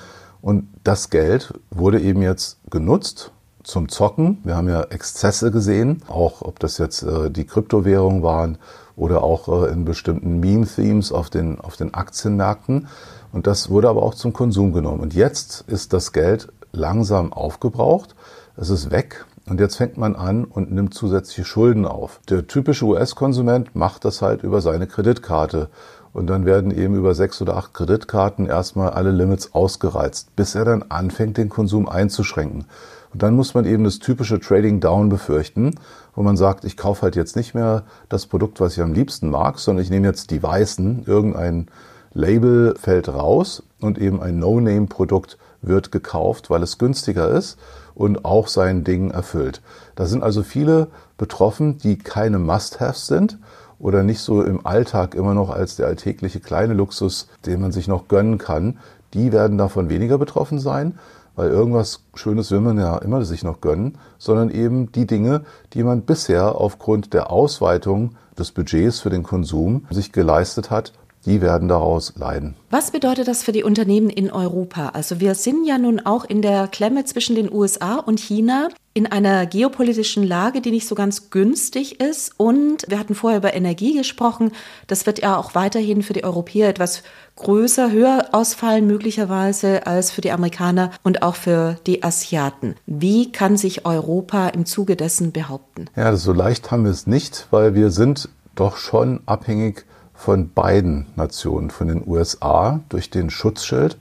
[0.43, 4.37] Und das Geld wurde eben jetzt genutzt zum Zocken.
[4.45, 8.59] Wir haben ja Exzesse gesehen, auch ob das jetzt äh, die Kryptowährungen waren
[8.99, 12.89] oder auch äh, in bestimmten Meme-Themes auf den, auf den Aktienmärkten.
[13.33, 15.01] Und das wurde aber auch zum Konsum genommen.
[15.01, 18.15] Und jetzt ist das Geld langsam aufgebraucht.
[18.57, 19.25] Es ist weg.
[19.47, 22.21] Und jetzt fängt man an und nimmt zusätzliche Schulden auf.
[22.29, 25.69] Der typische US-Konsument macht das halt über seine Kreditkarte.
[26.13, 30.65] Und dann werden eben über sechs oder acht Kreditkarten erstmal alle Limits ausgereizt, bis er
[30.65, 32.65] dann anfängt, den Konsum einzuschränken.
[33.13, 35.75] Und dann muss man eben das typische Trading Down befürchten,
[36.15, 39.31] wo man sagt, ich kaufe halt jetzt nicht mehr das Produkt, was ich am liebsten
[39.31, 41.69] mag, sondern ich nehme jetzt die Weißen, irgendein
[42.13, 47.59] Label fällt raus und eben ein No-Name-Produkt wird gekauft, weil es günstiger ist
[47.95, 49.61] und auch sein Ding erfüllt.
[49.95, 53.39] Da sind also viele betroffen, die keine Must-Haves sind
[53.79, 57.89] oder nicht so im Alltag immer noch als der alltägliche kleine Luxus, den man sich
[57.89, 58.79] noch gönnen kann.
[59.15, 60.99] Die werden davon weniger betroffen sein
[61.39, 65.85] weil irgendwas Schönes will man ja immer sich noch gönnen, sondern eben die Dinge, die
[65.85, 70.93] man bisher aufgrund der Ausweitung des Budgets für den Konsum sich geleistet hat,
[71.27, 72.55] die werden daraus leiden.
[72.71, 74.91] Was bedeutet das für die Unternehmen in Europa?
[74.91, 79.07] Also wir sind ja nun auch in der Klemme zwischen den USA und China in
[79.07, 82.33] einer geopolitischen Lage, die nicht so ganz günstig ist.
[82.37, 84.53] Und wir hatten vorher über Energie gesprochen.
[84.87, 87.03] Das wird ja auch weiterhin für die Europäer etwas
[87.37, 92.75] größer, höher ausfallen möglicherweise als für die Amerikaner und auch für die Asiaten.
[92.87, 95.87] Wie kann sich Europa im Zuge dessen behaupten?
[95.95, 99.87] Ja, so leicht haben wir es nicht, weil wir sind doch schon abhängig
[100.19, 103.97] von beiden Nationen, von den USA durch den Schutzschild,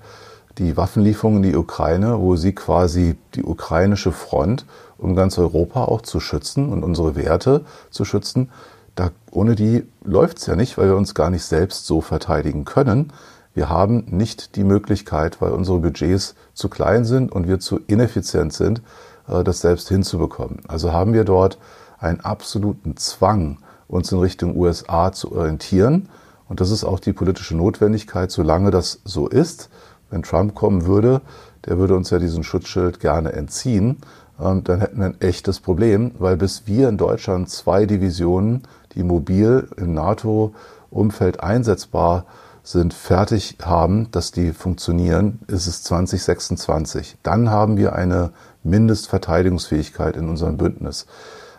[0.58, 4.65] die Waffenlieferungen in die Ukraine, wo sie quasi die ukrainische Front,
[4.97, 8.49] um ganz Europa auch zu schützen und unsere Werte zu schützen,
[8.95, 12.65] da, ohne die läuft es ja nicht, weil wir uns gar nicht selbst so verteidigen
[12.65, 13.13] können.
[13.53, 18.53] Wir haben nicht die Möglichkeit, weil unsere Budgets zu klein sind und wir zu ineffizient
[18.53, 18.82] sind,
[19.27, 20.63] äh, das selbst hinzubekommen.
[20.67, 21.60] Also haben wir dort
[21.99, 26.10] einen absoluten Zwang, uns in Richtung USA zu orientieren.
[26.50, 29.69] Und das ist auch die politische Notwendigkeit, solange das so ist.
[30.10, 31.21] Wenn Trump kommen würde,
[31.65, 33.97] der würde uns ja diesen Schutzschild gerne entziehen.
[34.39, 39.04] Ähm, dann hätten wir ein echtes Problem, weil bis wir in Deutschland zwei Divisionen, die
[39.04, 42.26] mobil im NATO-Umfeld einsetzbar
[42.63, 47.17] sind, fertig haben, dass die funktionieren, ist es 2026.
[47.23, 48.32] Dann haben wir eine
[48.63, 51.06] Mindestverteidigungsfähigkeit in unserem Bündnis.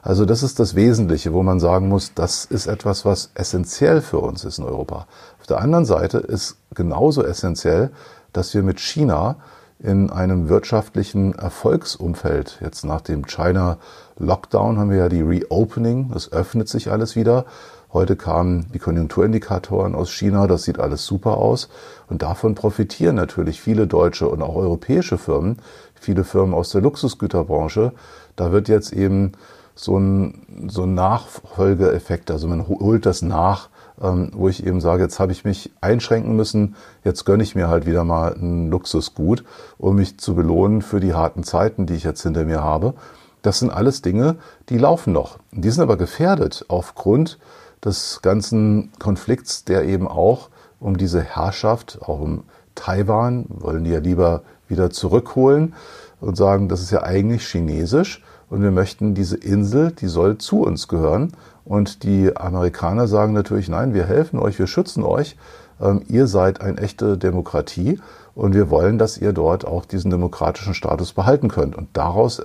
[0.08, 4.20] Also das ist das Wesentliche, wo man sagen muss, das ist etwas, was essentiell für
[4.20, 5.06] uns ist in Europa.
[5.38, 7.90] Auf der anderen Seite ist genauso essentiell,
[8.32, 9.36] dass wir mit China
[9.78, 13.76] in einem wirtschaftlichen Erfolgsumfeld, jetzt nach dem China
[14.18, 17.44] Lockdown haben wir ja die Reopening, es öffnet sich alles wieder.
[17.92, 21.68] Heute kamen die Konjunkturindikatoren aus China, das sieht alles super aus.
[22.08, 25.58] Und davon profitieren natürlich viele deutsche und auch europäische Firmen,
[25.94, 27.92] viele Firmen aus der Luxusgüterbranche.
[28.36, 29.32] Da wird jetzt eben
[29.78, 33.68] so ein, so ein Nachfolgeeffekt, also man holt das nach,
[34.02, 37.68] ähm, wo ich eben sage, jetzt habe ich mich einschränken müssen, jetzt gönne ich mir
[37.68, 39.44] halt wieder mal ein Luxusgut,
[39.78, 42.94] um mich zu belohnen für die harten Zeiten, die ich jetzt hinter mir habe.
[43.42, 44.36] Das sind alles Dinge,
[44.68, 45.38] die laufen noch.
[45.52, 47.38] Die sind aber gefährdet aufgrund
[47.84, 50.48] des ganzen Konflikts, der eben auch
[50.80, 52.42] um diese Herrschaft, auch um
[52.74, 55.74] Taiwan, wollen die ja lieber wieder zurückholen
[56.20, 60.62] und sagen, das ist ja eigentlich chinesisch und wir möchten diese Insel, die soll zu
[60.62, 61.32] uns gehören.
[61.64, 65.36] Und die Amerikaner sagen natürlich, nein, wir helfen euch, wir schützen euch.
[65.80, 68.00] Ähm, ihr seid eine echte Demokratie
[68.34, 71.76] und wir wollen, dass ihr dort auch diesen demokratischen Status behalten könnt.
[71.76, 72.40] Und daraus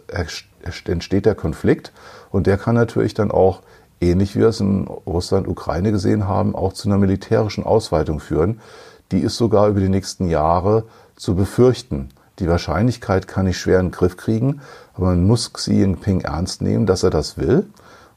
[0.85, 1.93] entsteht der Konflikt
[2.31, 3.61] und der kann natürlich dann auch,
[4.01, 8.59] ähnlich wie wir es in Russland, Ukraine gesehen haben, auch zu einer militärischen Ausweitung führen.
[9.11, 10.83] Die ist sogar über die nächsten Jahre
[11.15, 12.09] zu befürchten.
[12.39, 14.61] Die Wahrscheinlichkeit kann ich schwer in den Griff kriegen,
[14.93, 17.67] aber man muss Xi Jinping ernst nehmen, dass er das will.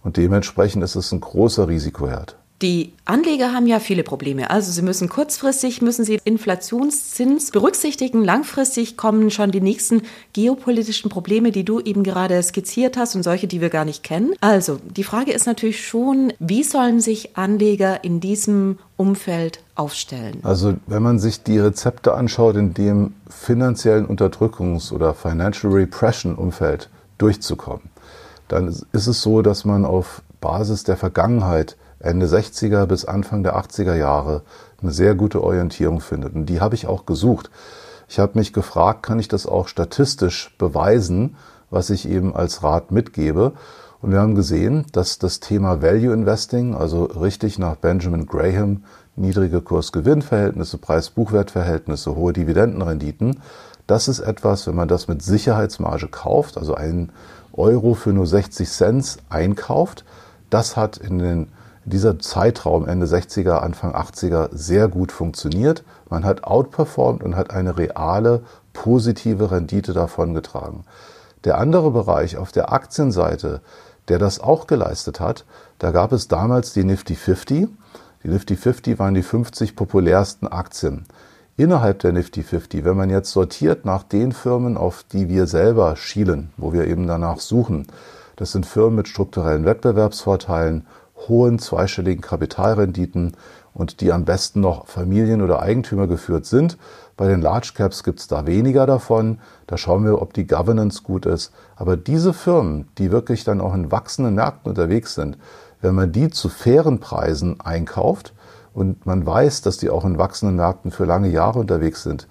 [0.03, 2.37] Und dementsprechend ist es ein großer Risikoherd.
[2.63, 4.49] Die Anleger haben ja viele Probleme.
[4.49, 8.25] Also sie müssen kurzfristig, müssen sie Inflationszins berücksichtigen.
[8.25, 13.47] Langfristig kommen schon die nächsten geopolitischen Probleme, die du eben gerade skizziert hast und solche,
[13.47, 14.35] die wir gar nicht kennen.
[14.41, 20.39] Also die Frage ist natürlich schon, wie sollen sich Anleger in diesem Umfeld aufstellen?
[20.43, 26.89] Also wenn man sich die Rezepte anschaut, in dem finanziellen Unterdrückungs- oder Financial Repression Umfeld
[27.19, 27.91] durchzukommen,
[28.49, 33.57] dann ist es so, dass man auf Basis der Vergangenheit Ende 60er bis Anfang der
[33.57, 34.43] 80er Jahre
[34.81, 36.35] eine sehr gute Orientierung findet.
[36.35, 37.51] Und die habe ich auch gesucht.
[38.09, 41.37] Ich habe mich gefragt, kann ich das auch statistisch beweisen,
[41.71, 43.53] was ich eben als Rat mitgebe?
[44.01, 48.85] Und wir haben gesehen, dass das Thema Value Investing, also richtig nach Benjamin Graham,
[49.17, 53.41] niedrige Kurs-Gewinn-Verhältnisse, Preis-Buchwert-Verhältnisse, hohe Dividendenrenditen,
[53.87, 57.11] das ist etwas, wenn man das mit Sicherheitsmarge kauft, also einen
[57.53, 60.05] Euro für nur 60 Cent einkauft,
[60.51, 61.49] das hat in den
[61.87, 65.85] dieser Zeitraum Ende 60er, Anfang 80er sehr gut funktioniert.
[66.11, 70.85] Man hat outperformed und hat eine reale positive Rendite davongetragen.
[71.45, 73.61] Der andere Bereich auf der Aktienseite,
[74.09, 75.45] der das auch geleistet hat,
[75.79, 77.69] da gab es damals die Nifty 50.
[78.25, 81.07] Die Nifty 50 waren die 50 populärsten Aktien.
[81.57, 85.95] Innerhalb der Nifty 50, wenn man jetzt sortiert nach den Firmen, auf die wir selber
[85.95, 87.87] schielen, wo wir eben danach suchen,
[88.35, 90.87] das sind Firmen mit strukturellen Wettbewerbsvorteilen,
[91.29, 93.37] hohen zweistelligen Kapitalrenditen
[93.73, 96.79] und die am besten noch Familien- oder Eigentümer geführt sind.
[97.17, 99.39] Bei den Large Caps gibt es da weniger davon.
[99.67, 101.53] Da schauen wir, ob die Governance gut ist.
[101.77, 105.39] Aber diese Firmen, die wirklich dann auch in wachsenden Märkten unterwegs sind,
[105.81, 108.33] wenn man die zu fairen Preisen einkauft
[108.73, 112.29] und man weiß, dass die auch in wachsenden Märkten für lange Jahre unterwegs sind,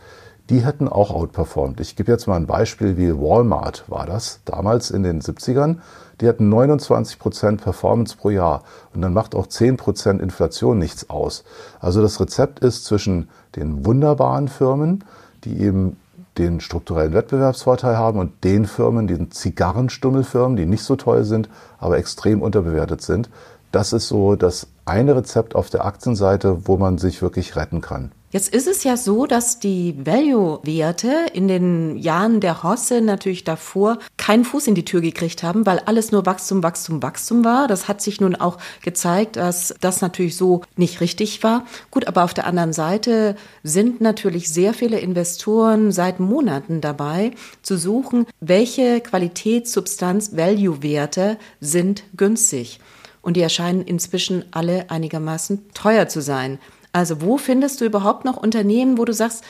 [0.50, 1.80] die hätten auch outperformed.
[1.80, 5.78] Ich gebe jetzt mal ein Beispiel wie Walmart war das damals in den 70ern.
[6.22, 11.10] Die hatten 29 Prozent Performance pro Jahr und dann macht auch 10 Prozent Inflation nichts
[11.10, 11.44] aus.
[11.80, 15.04] Also das Rezept ist zwischen den wunderbaren Firmen,
[15.44, 15.98] die eben
[16.38, 21.98] den strukturellen Wettbewerbsvorteil haben und den Firmen, den Zigarrenstummelfirmen, die nicht so toll sind, aber
[21.98, 23.30] extrem unterbewertet sind.
[23.72, 28.12] Das ist so das eine Rezept auf der Aktienseite, wo man sich wirklich retten kann.
[28.36, 33.98] Jetzt ist es ja so, dass die Value-Werte in den Jahren der Hosse natürlich davor
[34.18, 37.70] keinen Fuß in die Tür gekriegt haben, weil alles nur Wachstum, Wachstum, Wachstum war.
[37.70, 41.66] Das hat sich nun auch gezeigt, dass das natürlich so nicht richtig war.
[41.92, 47.78] Gut, aber auf der anderen Seite sind natürlich sehr viele Investoren seit Monaten dabei zu
[47.78, 52.82] suchen, welche Qualitätssubstanz, Value-Werte sind günstig.
[53.22, 56.60] Und die erscheinen inzwischen alle einigermaßen teuer zu sein.
[56.96, 59.44] Also wo findest du überhaupt noch Unternehmen, wo du sagst,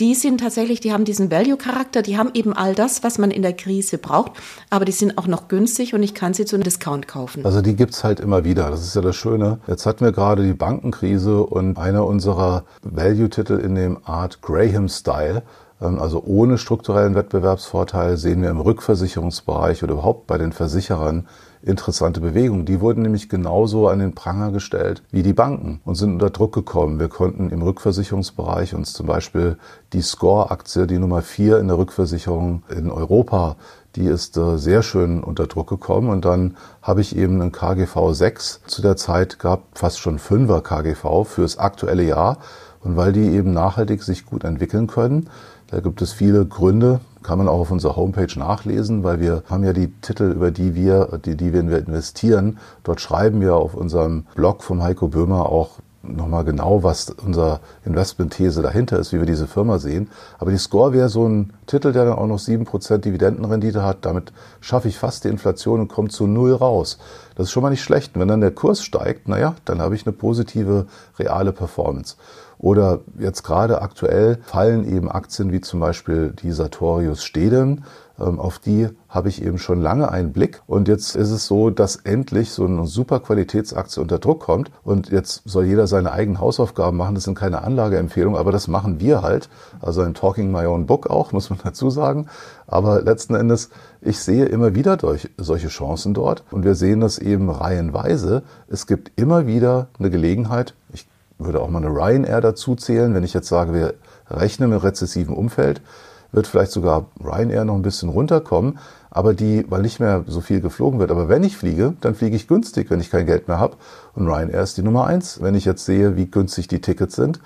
[0.00, 3.42] die sind tatsächlich, die haben diesen Value-Charakter, die haben eben all das, was man in
[3.42, 4.32] der Krise braucht,
[4.70, 7.44] aber die sind auch noch günstig und ich kann sie zu einem Discount kaufen.
[7.44, 9.58] Also die gibt's halt immer wieder, das ist ja das Schöne.
[9.66, 15.42] Jetzt hatten wir gerade die Bankenkrise und einer unserer Value-Titel in dem Art Graham-Style,
[15.82, 21.26] ähm, also ohne strukturellen Wettbewerbsvorteil, sehen wir im Rückversicherungsbereich oder überhaupt bei den Versicherern
[21.66, 22.64] interessante Bewegung.
[22.64, 26.54] Die wurden nämlich genauso an den Pranger gestellt wie die Banken und sind unter Druck
[26.54, 27.00] gekommen.
[27.00, 29.58] Wir konnten im Rückversicherungsbereich uns zum Beispiel
[29.92, 33.56] die Score-Aktie, die Nummer vier in der Rückversicherung in Europa,
[33.96, 36.10] die ist äh, sehr schön unter Druck gekommen.
[36.10, 40.60] Und dann habe ich eben einen KGV 6 zu der Zeit gehabt, fast schon 5er
[40.60, 42.38] KGV fürs aktuelle Jahr.
[42.86, 45.28] Und weil die eben nachhaltig sich gut entwickeln können,
[45.66, 49.64] da gibt es viele Gründe, kann man auch auf unserer Homepage nachlesen, weil wir haben
[49.64, 52.58] ja die Titel, über die wir, die, die wir investieren.
[52.84, 58.62] Dort schreiben wir auf unserem Blog vom Heiko Böhmer auch nochmal genau, was unser Investmentthese
[58.62, 60.08] dahinter ist, wie wir diese Firma sehen.
[60.38, 63.98] Aber die Score wäre so ein Titel, der dann auch noch sieben Prozent Dividendenrendite hat.
[64.04, 66.98] Damit schaffe ich fast die Inflation und komme zu null raus.
[67.34, 68.14] Das ist schon mal nicht schlecht.
[68.14, 70.86] Und wenn dann der Kurs steigt, naja, dann habe ich eine positive
[71.18, 72.16] reale Performance.
[72.58, 77.82] Oder jetzt gerade aktuell fallen eben Aktien wie zum Beispiel die Sartorius Stedem.
[78.18, 80.62] ähm, auf die habe ich eben schon lange einen Blick.
[80.66, 84.70] Und jetzt ist es so, dass endlich so eine super Qualitätsaktie unter Druck kommt.
[84.84, 87.14] Und jetzt soll jeder seine eigenen Hausaufgaben machen.
[87.14, 89.50] Das sind keine Anlageempfehlungen, aber das machen wir halt.
[89.80, 92.26] Also ein Talking My Own Book auch, muss man dazu sagen.
[92.66, 96.42] Aber letzten Endes, ich sehe immer wieder durch solche Chancen dort.
[96.50, 98.42] Und wir sehen das eben reihenweise.
[98.68, 100.74] Es gibt immer wieder eine Gelegenheit.
[100.92, 101.06] Ich
[101.38, 103.94] würde auch mal eine Ryanair dazu zählen, wenn ich jetzt sage, wir
[104.30, 105.80] rechnen mit rezessivem Umfeld
[106.32, 108.78] wird vielleicht sogar Ryanair noch ein bisschen runterkommen,
[109.10, 111.10] aber die, weil nicht mehr so viel geflogen wird.
[111.10, 113.76] Aber wenn ich fliege, dann fliege ich günstig, wenn ich kein Geld mehr habe.
[114.14, 115.40] Und Ryanair ist die Nummer eins.
[115.40, 117.40] Wenn ich jetzt sehe, wie günstig die Tickets sind,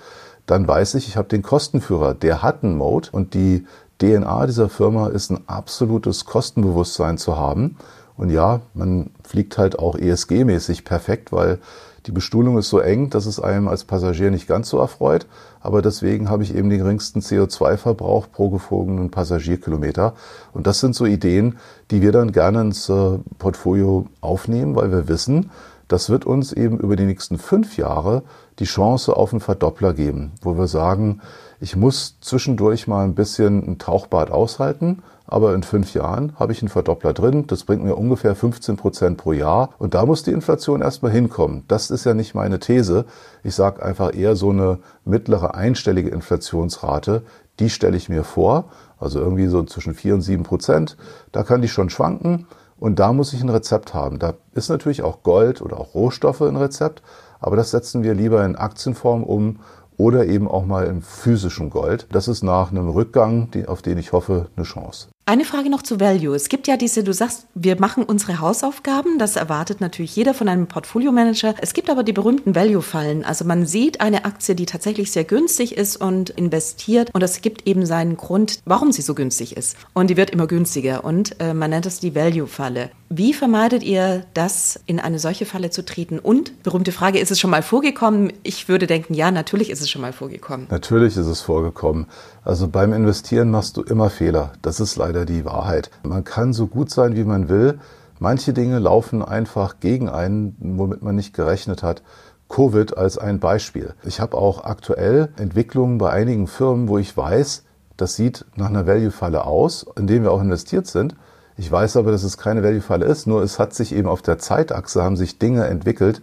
[0.45, 2.13] dann weiß ich, ich habe den Kostenführer.
[2.13, 3.65] Der hat einen Mode und die
[4.01, 7.77] DNA dieser Firma ist ein absolutes Kostenbewusstsein zu haben.
[8.17, 11.59] Und ja, man fliegt halt auch ESG-mäßig perfekt, weil
[12.07, 15.27] die Bestuhlung ist so eng, dass es einem als Passagier nicht ganz so erfreut,
[15.59, 20.15] aber deswegen habe ich eben den geringsten CO2-Verbrauch pro geflogenen Passagierkilometer.
[20.51, 21.59] Und das sind so Ideen,
[21.91, 25.51] die wir dann gerne ins äh, Portfolio aufnehmen, weil wir wissen,
[25.91, 28.23] das wird uns eben über die nächsten fünf Jahre
[28.59, 31.21] die Chance auf einen Verdoppler geben, wo wir sagen,
[31.59, 36.61] ich muss zwischendurch mal ein bisschen ein Tauchbad aushalten, aber in fünf Jahren habe ich
[36.61, 37.45] einen Verdoppler drin.
[37.47, 39.69] Das bringt mir ungefähr 15 Prozent pro Jahr.
[39.79, 41.63] Und da muss die Inflation erstmal hinkommen.
[41.69, 43.05] Das ist ja nicht meine These.
[43.43, 47.23] Ich sage einfach eher so eine mittlere einstellige Inflationsrate.
[47.59, 48.71] Die stelle ich mir vor.
[48.99, 50.97] Also irgendwie so zwischen vier und sieben Prozent.
[51.31, 52.47] Da kann die schon schwanken.
[52.81, 54.17] Und da muss ich ein Rezept haben.
[54.17, 57.03] Da ist natürlich auch Gold oder auch Rohstoffe ein Rezept.
[57.39, 59.59] Aber das setzen wir lieber in Aktienform um
[59.97, 62.07] oder eben auch mal im physischen Gold.
[62.11, 65.09] Das ist nach einem Rückgang, auf den ich hoffe, eine Chance.
[65.27, 66.35] Eine Frage noch zu Value.
[66.35, 69.19] Es gibt ja diese, du sagst, wir machen unsere Hausaufgaben.
[69.19, 71.53] Das erwartet natürlich jeder von einem Portfolio-Manager.
[71.61, 73.23] Es gibt aber die berühmten Value-Fallen.
[73.23, 77.13] Also man sieht eine Aktie, die tatsächlich sehr günstig ist und investiert.
[77.13, 79.77] Und es gibt eben seinen Grund, warum sie so günstig ist.
[79.93, 81.03] Und die wird immer günstiger.
[81.03, 82.89] Und äh, man nennt es die Value-Falle.
[83.09, 86.17] Wie vermeidet ihr das, in eine solche Falle zu treten?
[86.17, 88.33] Und, berühmte Frage, ist es schon mal vorgekommen?
[88.41, 90.67] Ich würde denken, ja, natürlich ist es schon mal vorgekommen.
[90.71, 92.07] Natürlich ist es vorgekommen.
[92.43, 94.53] Also beim Investieren machst du immer Fehler.
[94.61, 95.91] Das ist leider die Wahrheit.
[96.03, 97.79] Man kann so gut sein, wie man will.
[98.19, 102.03] Manche Dinge laufen einfach gegen einen, womit man nicht gerechnet hat.
[102.49, 103.93] Covid als ein Beispiel.
[104.03, 107.63] Ich habe auch aktuell Entwicklungen bei einigen Firmen, wo ich weiß,
[107.97, 111.15] das sieht nach einer Value-Falle aus, in dem wir auch investiert sind.
[111.55, 114.37] Ich weiß aber, dass es keine Value-Falle ist, nur es hat sich eben auf der
[114.37, 116.21] Zeitachse haben sich Dinge entwickelt,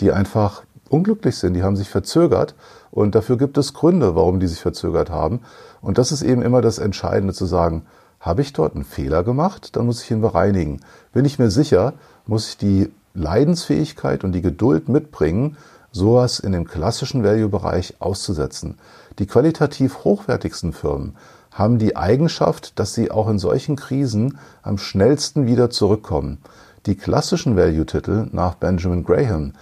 [0.00, 2.54] die einfach unglücklich sind, die haben sich verzögert
[2.90, 5.40] und dafür gibt es Gründe, warum die sich verzögert haben.
[5.80, 7.86] Und das ist eben immer das Entscheidende zu sagen,
[8.20, 10.80] habe ich dort einen Fehler gemacht, dann muss ich ihn bereinigen.
[11.12, 11.94] Bin ich mir sicher,
[12.26, 15.56] muss ich die Leidensfähigkeit und die Geduld mitbringen,
[15.92, 18.78] sowas in dem klassischen Value-Bereich auszusetzen.
[19.18, 21.16] Die qualitativ hochwertigsten Firmen
[21.50, 26.38] haben die Eigenschaft, dass sie auch in solchen Krisen am schnellsten wieder zurückkommen.
[26.84, 29.54] Die klassischen Value-Titel nach Benjamin Graham,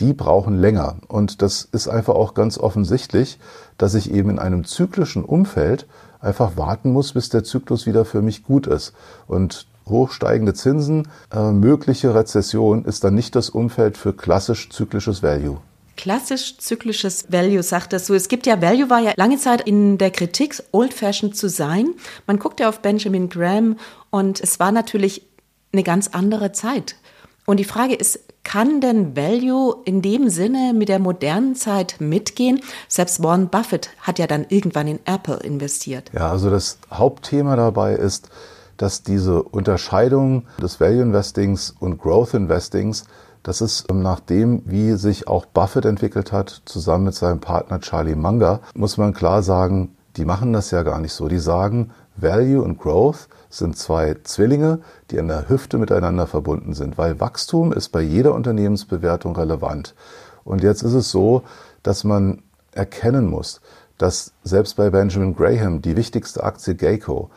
[0.00, 0.96] die brauchen länger.
[1.08, 3.38] Und das ist einfach auch ganz offensichtlich,
[3.76, 5.86] dass ich eben in einem zyklischen Umfeld
[6.22, 8.94] einfach warten muss, bis der Zyklus wieder für mich gut ist.
[9.26, 15.58] Und hochsteigende Zinsen, äh, mögliche Rezession ist dann nicht das Umfeld für klassisch zyklisches Value.
[15.96, 18.14] Klassisch zyklisches Value, sagt er so.
[18.14, 21.90] Es gibt ja, Value war ja lange Zeit in der Kritik, old-fashioned zu sein.
[22.26, 23.76] Man guckt ja auf Benjamin Graham
[24.10, 25.26] und es war natürlich
[25.72, 26.96] eine ganz andere Zeit.
[27.44, 32.60] Und die Frage ist, kann denn Value in dem Sinne mit der modernen Zeit mitgehen?
[32.88, 36.10] Selbst Warren Buffett hat ja dann irgendwann in Apple investiert.
[36.12, 38.30] Ja, also das Hauptthema dabei ist,
[38.76, 43.04] dass diese Unterscheidung des Value Investings und Growth Investings,
[43.42, 48.16] das ist nach dem, wie sich auch Buffett entwickelt hat, zusammen mit seinem Partner Charlie
[48.16, 51.28] Munger, muss man klar sagen, die machen das ja gar nicht so.
[51.28, 54.80] Die sagen, Value und Growth sind zwei Zwillinge,
[55.10, 59.94] die an der Hüfte miteinander verbunden sind, weil Wachstum ist bei jeder Unternehmensbewertung relevant.
[60.42, 61.42] Und jetzt ist es so,
[61.82, 62.42] dass man
[62.72, 63.60] erkennen muss,
[63.98, 67.30] dass selbst bei Benjamin Graham die wichtigste Aktie Geico,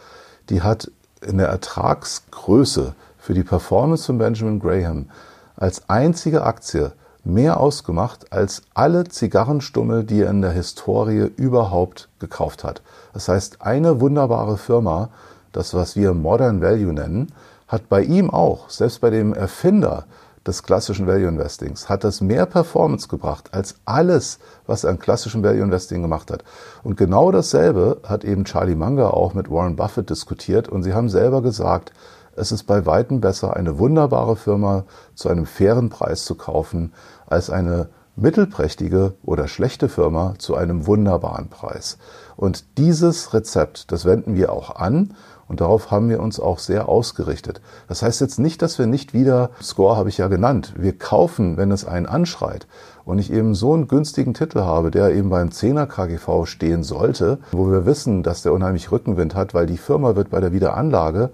[0.49, 0.89] die hat
[1.22, 5.09] in der Ertragsgröße für die Performance von Benjamin Graham
[5.57, 6.93] als einzige Aktie
[7.26, 12.82] mehr ausgemacht als alle Zigarrenstummel, die er in der Historie überhaupt gekauft hat.
[13.13, 15.09] Das heißt, eine wunderbare Firma
[15.56, 17.28] das, was wir Modern Value nennen,
[17.68, 20.06] hat bei ihm auch, selbst bei dem Erfinder
[20.45, 25.43] des klassischen Value Investings, hat das mehr Performance gebracht als alles, was er an klassischem
[25.43, 26.43] Value Investing gemacht hat.
[26.84, 31.10] Und genau dasselbe hat eben Charlie Munger auch mit Warren Buffett diskutiert und sie haben
[31.10, 31.91] selber gesagt,
[32.36, 34.84] es ist bei weitem besser, eine wunderbare Firma
[35.16, 36.93] zu einem fairen Preis zu kaufen,
[37.26, 37.88] als eine
[38.18, 41.97] mittelprächtige oder schlechte Firma zu einem wunderbaren Preis.
[42.36, 45.14] Und dieses Rezept, das wenden wir auch an
[45.47, 47.61] und darauf haben wir uns auch sehr ausgerichtet.
[47.87, 51.57] Das heißt jetzt nicht, dass wir nicht wieder, Score habe ich ja genannt, wir kaufen,
[51.57, 52.67] wenn es einen anschreit
[53.05, 57.39] und ich eben so einen günstigen Titel habe, der eben beim 10er KGV stehen sollte,
[57.51, 61.29] wo wir wissen, dass der unheimlich Rückenwind hat, weil die Firma wird bei der Wiederanlage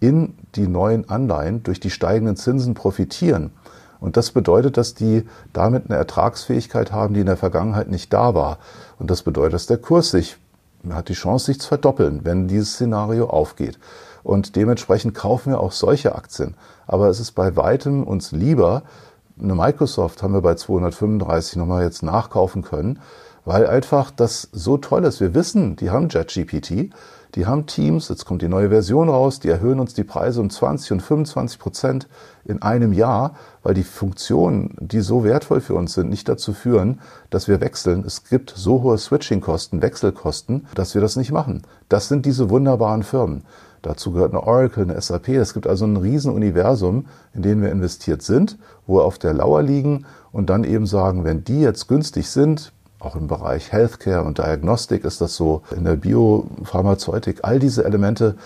[0.00, 3.52] in die neuen Anleihen durch die steigenden Zinsen profitieren.
[4.00, 8.34] Und das bedeutet, dass die damit eine Ertragsfähigkeit haben, die in der Vergangenheit nicht da
[8.34, 8.58] war.
[8.98, 10.38] Und das bedeutet, dass der Kurs sich,
[10.90, 13.78] hat die Chance, sich zu verdoppeln, wenn dieses Szenario aufgeht.
[14.22, 16.54] Und dementsprechend kaufen wir auch solche Aktien.
[16.86, 18.82] Aber es ist bei weitem uns lieber,
[19.40, 23.00] eine Microsoft haben wir bei 235 nochmal jetzt nachkaufen können,
[23.44, 25.20] weil einfach das so toll ist.
[25.20, 26.90] Wir wissen, die haben JetGPT,
[27.34, 30.50] die haben Teams, jetzt kommt die neue Version raus, die erhöhen uns die Preise um
[30.50, 32.08] 20 und 25 Prozent
[32.44, 37.00] in einem Jahr, weil die Funktionen, die so wertvoll für uns sind, nicht dazu führen,
[37.30, 38.04] dass wir wechseln.
[38.06, 41.62] Es gibt so hohe Switching-Kosten, Wechselkosten, dass wir das nicht machen.
[41.88, 43.44] Das sind diese wunderbaren Firmen.
[43.80, 45.28] Dazu gehört eine Oracle, eine SAP.
[45.30, 49.62] Es gibt also ein Riesenuniversum, in dem wir investiert sind, wo wir auf der Lauer
[49.62, 52.72] liegen und dann eben sagen, wenn die jetzt günstig sind,
[53.04, 58.36] auch im Bereich Healthcare und Diagnostik ist das so, in der Biopharmazeutik, all diese Elemente,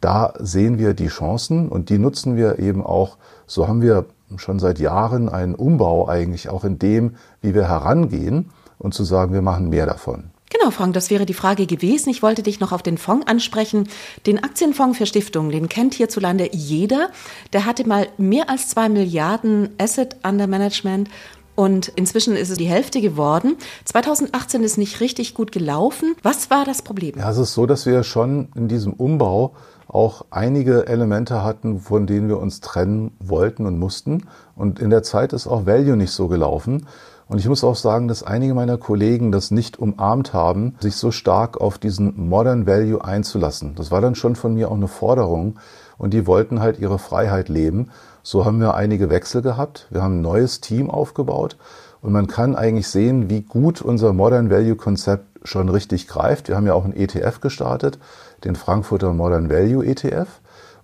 [0.00, 3.16] da sehen wir die Chancen und die nutzen wir eben auch.
[3.46, 4.06] So haben wir
[4.36, 9.32] schon seit Jahren einen Umbau eigentlich auch in dem, wie wir herangehen und zu sagen,
[9.32, 10.30] wir machen mehr davon.
[10.50, 12.08] Genau, Frank, das wäre die Frage gewesen.
[12.08, 13.88] Ich wollte dich noch auf den Fonds ansprechen.
[14.26, 17.10] Den Aktienfonds für Stiftungen, den kennt hierzulande jeder.
[17.52, 21.10] Der hatte mal mehr als zwei Milliarden Asset Under Management
[21.58, 23.56] und inzwischen ist es die Hälfte geworden.
[23.84, 26.14] 2018 ist nicht richtig gut gelaufen.
[26.22, 27.14] Was war das Problem?
[27.18, 29.56] Ja, es ist so, dass wir schon in diesem Umbau
[29.88, 34.28] auch einige Elemente hatten, von denen wir uns trennen wollten und mussten.
[34.54, 36.86] Und in der Zeit ist auch Value nicht so gelaufen.
[37.26, 41.10] Und ich muss auch sagen, dass einige meiner Kollegen das nicht umarmt haben, sich so
[41.10, 43.74] stark auf diesen Modern Value einzulassen.
[43.74, 45.58] Das war dann schon von mir auch eine Forderung.
[45.98, 47.90] Und die wollten halt ihre Freiheit leben.
[48.22, 49.86] So haben wir einige Wechsel gehabt.
[49.90, 51.56] Wir haben ein neues Team aufgebaut.
[52.00, 56.48] Und man kann eigentlich sehen, wie gut unser Modern Value Konzept schon richtig greift.
[56.48, 57.98] Wir haben ja auch einen ETF gestartet,
[58.44, 60.28] den Frankfurter Modern Value ETF.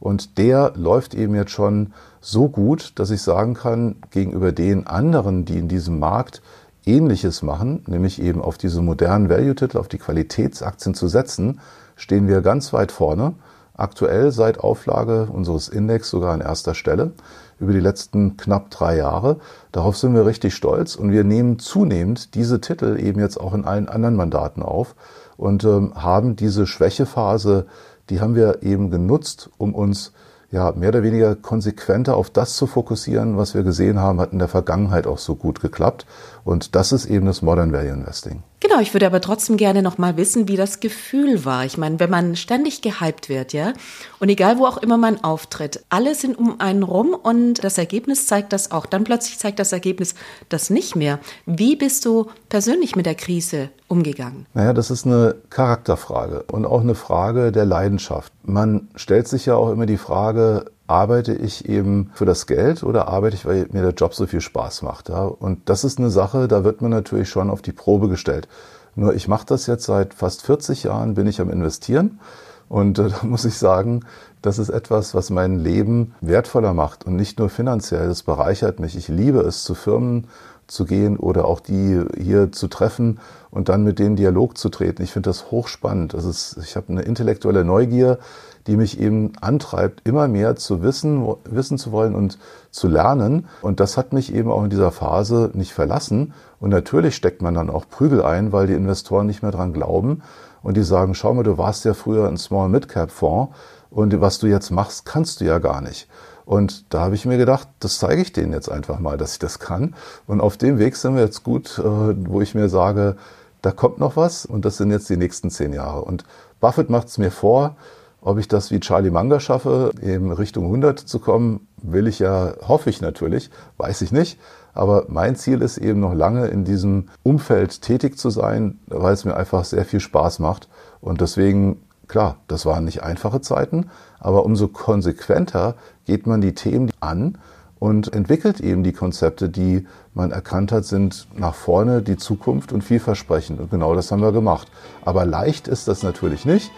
[0.01, 5.45] Und der läuft eben jetzt schon so gut, dass ich sagen kann, gegenüber den anderen,
[5.45, 6.43] die in diesem Markt
[6.87, 11.61] Ähnliches machen, nämlich eben auf diese modernen Value-Titel, auf die Qualitätsaktien zu setzen,
[11.97, 13.35] stehen wir ganz weit vorne.
[13.75, 17.13] Aktuell seit Auflage unseres Index sogar an erster Stelle
[17.59, 19.39] über die letzten knapp drei Jahre.
[19.73, 23.65] Darauf sind wir richtig stolz und wir nehmen zunehmend diese Titel eben jetzt auch in
[23.65, 24.95] allen anderen Mandaten auf
[25.37, 27.67] und ähm, haben diese Schwächephase
[28.11, 30.13] die haben wir eben genutzt, um uns
[30.51, 34.39] ja, mehr oder weniger konsequenter auf das zu fokussieren, was wir gesehen haben, hat in
[34.39, 36.07] der Vergangenheit auch so gut geklappt.
[36.45, 38.43] Und das ist eben das Modern Value Investing.
[38.61, 41.65] Genau, ich würde aber trotzdem gerne noch mal wissen, wie das Gefühl war.
[41.65, 43.73] Ich meine, wenn man ständig gehypt wird, ja,
[44.21, 48.27] und egal wo auch immer man auftritt, alle sind um einen rum und das Ergebnis
[48.27, 48.87] zeigt das auch.
[48.87, 50.15] Dann plötzlich zeigt das Ergebnis
[50.49, 51.19] das nicht mehr.
[51.47, 54.47] Wie bist du persönlich mit der Krise umgegangen?
[54.55, 58.33] Naja, das ist eine Charakterfrage und auch eine Frage der Leidenschaft.
[58.43, 63.09] Man stellt sich ja auch immer die Frage, arbeite ich eben für das Geld oder
[63.09, 65.09] arbeite ich, weil mir der Job so viel Spaß macht.
[65.09, 65.25] Ja?
[65.25, 68.49] Und das ist eine Sache, da wird man natürlich schon auf die Probe gestellt.
[68.95, 72.21] Nur ich mache das jetzt seit fast 40 Jahren, bin ich am Investieren.
[72.69, 74.05] Und äh, da muss ich sagen,
[74.43, 78.07] das ist etwas, was mein Leben wertvoller macht und nicht nur finanziell.
[78.09, 78.97] Das bereichert mich.
[78.97, 80.27] Ich liebe es, zu Firmen
[80.67, 83.21] zu gehen oder auch die hier zu treffen
[83.51, 85.03] und dann mit denen Dialog zu treten.
[85.03, 86.15] Ich finde das hochspannend.
[86.15, 88.19] Das ist, ich habe eine intellektuelle Neugier,
[88.67, 92.39] die mich eben antreibt, immer mehr zu wissen, wissen zu wollen und
[92.71, 93.47] zu lernen.
[93.63, 96.33] Und das hat mich eben auch in dieser Phase nicht verlassen.
[96.61, 100.23] Und natürlich steckt man dann auch Prügel ein, weil die Investoren nicht mehr dran glauben.
[100.63, 103.53] Und die sagen, schau mal, du warst ja früher ein Small Mid Cap Fonds
[103.91, 106.09] und was du jetzt machst, kannst du ja gar nicht.
[106.47, 109.39] Und da habe ich mir gedacht, das zeige ich denen jetzt einfach mal, dass ich
[109.39, 109.95] das kann.
[110.27, 113.17] Und auf dem Weg sind wir jetzt gut, äh, wo ich mir sage,
[113.63, 116.03] da kommt noch was und das sind jetzt die nächsten zehn Jahre.
[116.03, 116.25] Und
[116.61, 117.77] Buffett macht es mir vor,
[118.25, 122.55] ob ich das wie Charlie Munger schaffe, in Richtung 100 zu kommen, will ich ja,
[122.67, 124.41] hoffe ich natürlich, weiß ich nicht.
[124.73, 129.27] Aber mein Ziel ist eben noch lange in diesem Umfeld tätig zu sein, weil es
[129.27, 130.69] mir einfach sehr viel Spaß macht.
[131.03, 135.75] Und deswegen, klar, das waren nicht einfache Zeiten, aber umso konsequenter
[136.07, 137.37] geht man die Themen an
[137.79, 142.83] und entwickelt eben die Konzepte, die man erkannt hat, sind nach vorne die Zukunft und
[142.83, 143.61] vielversprechend.
[143.61, 144.69] Und genau das haben wir gemacht.
[145.05, 146.73] Aber leicht ist das natürlich nicht.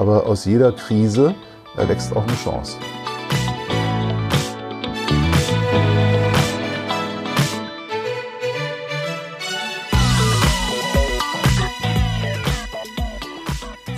[0.00, 1.34] Aber aus jeder Krise
[1.76, 2.78] wächst auch eine Chance.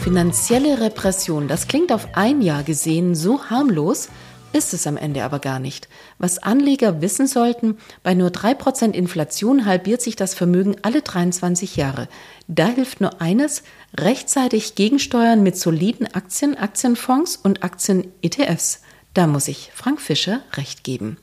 [0.01, 4.09] Finanzielle Repression, das klingt auf ein Jahr gesehen so harmlos,
[4.53, 5.89] ist es am Ende aber gar nicht.
[6.19, 12.09] Was Anleger wissen sollten, bei nur 3% Inflation halbiert sich das Vermögen alle 23 Jahre.
[12.49, 13.63] Da hilft nur eines,
[13.99, 18.83] rechtzeitig gegensteuern mit soliden Aktien, Aktienfonds und Aktien-ETFs.
[19.15, 21.19] Da muss ich Frank Fischer recht geben.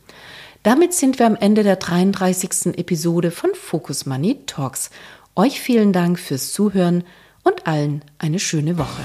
[0.64, 2.78] Damit sind wir am Ende der 33.
[2.78, 4.90] Episode von Focus Money Talks.
[5.36, 7.04] Euch vielen Dank fürs Zuhören
[7.44, 9.02] und allen eine schöne Woche.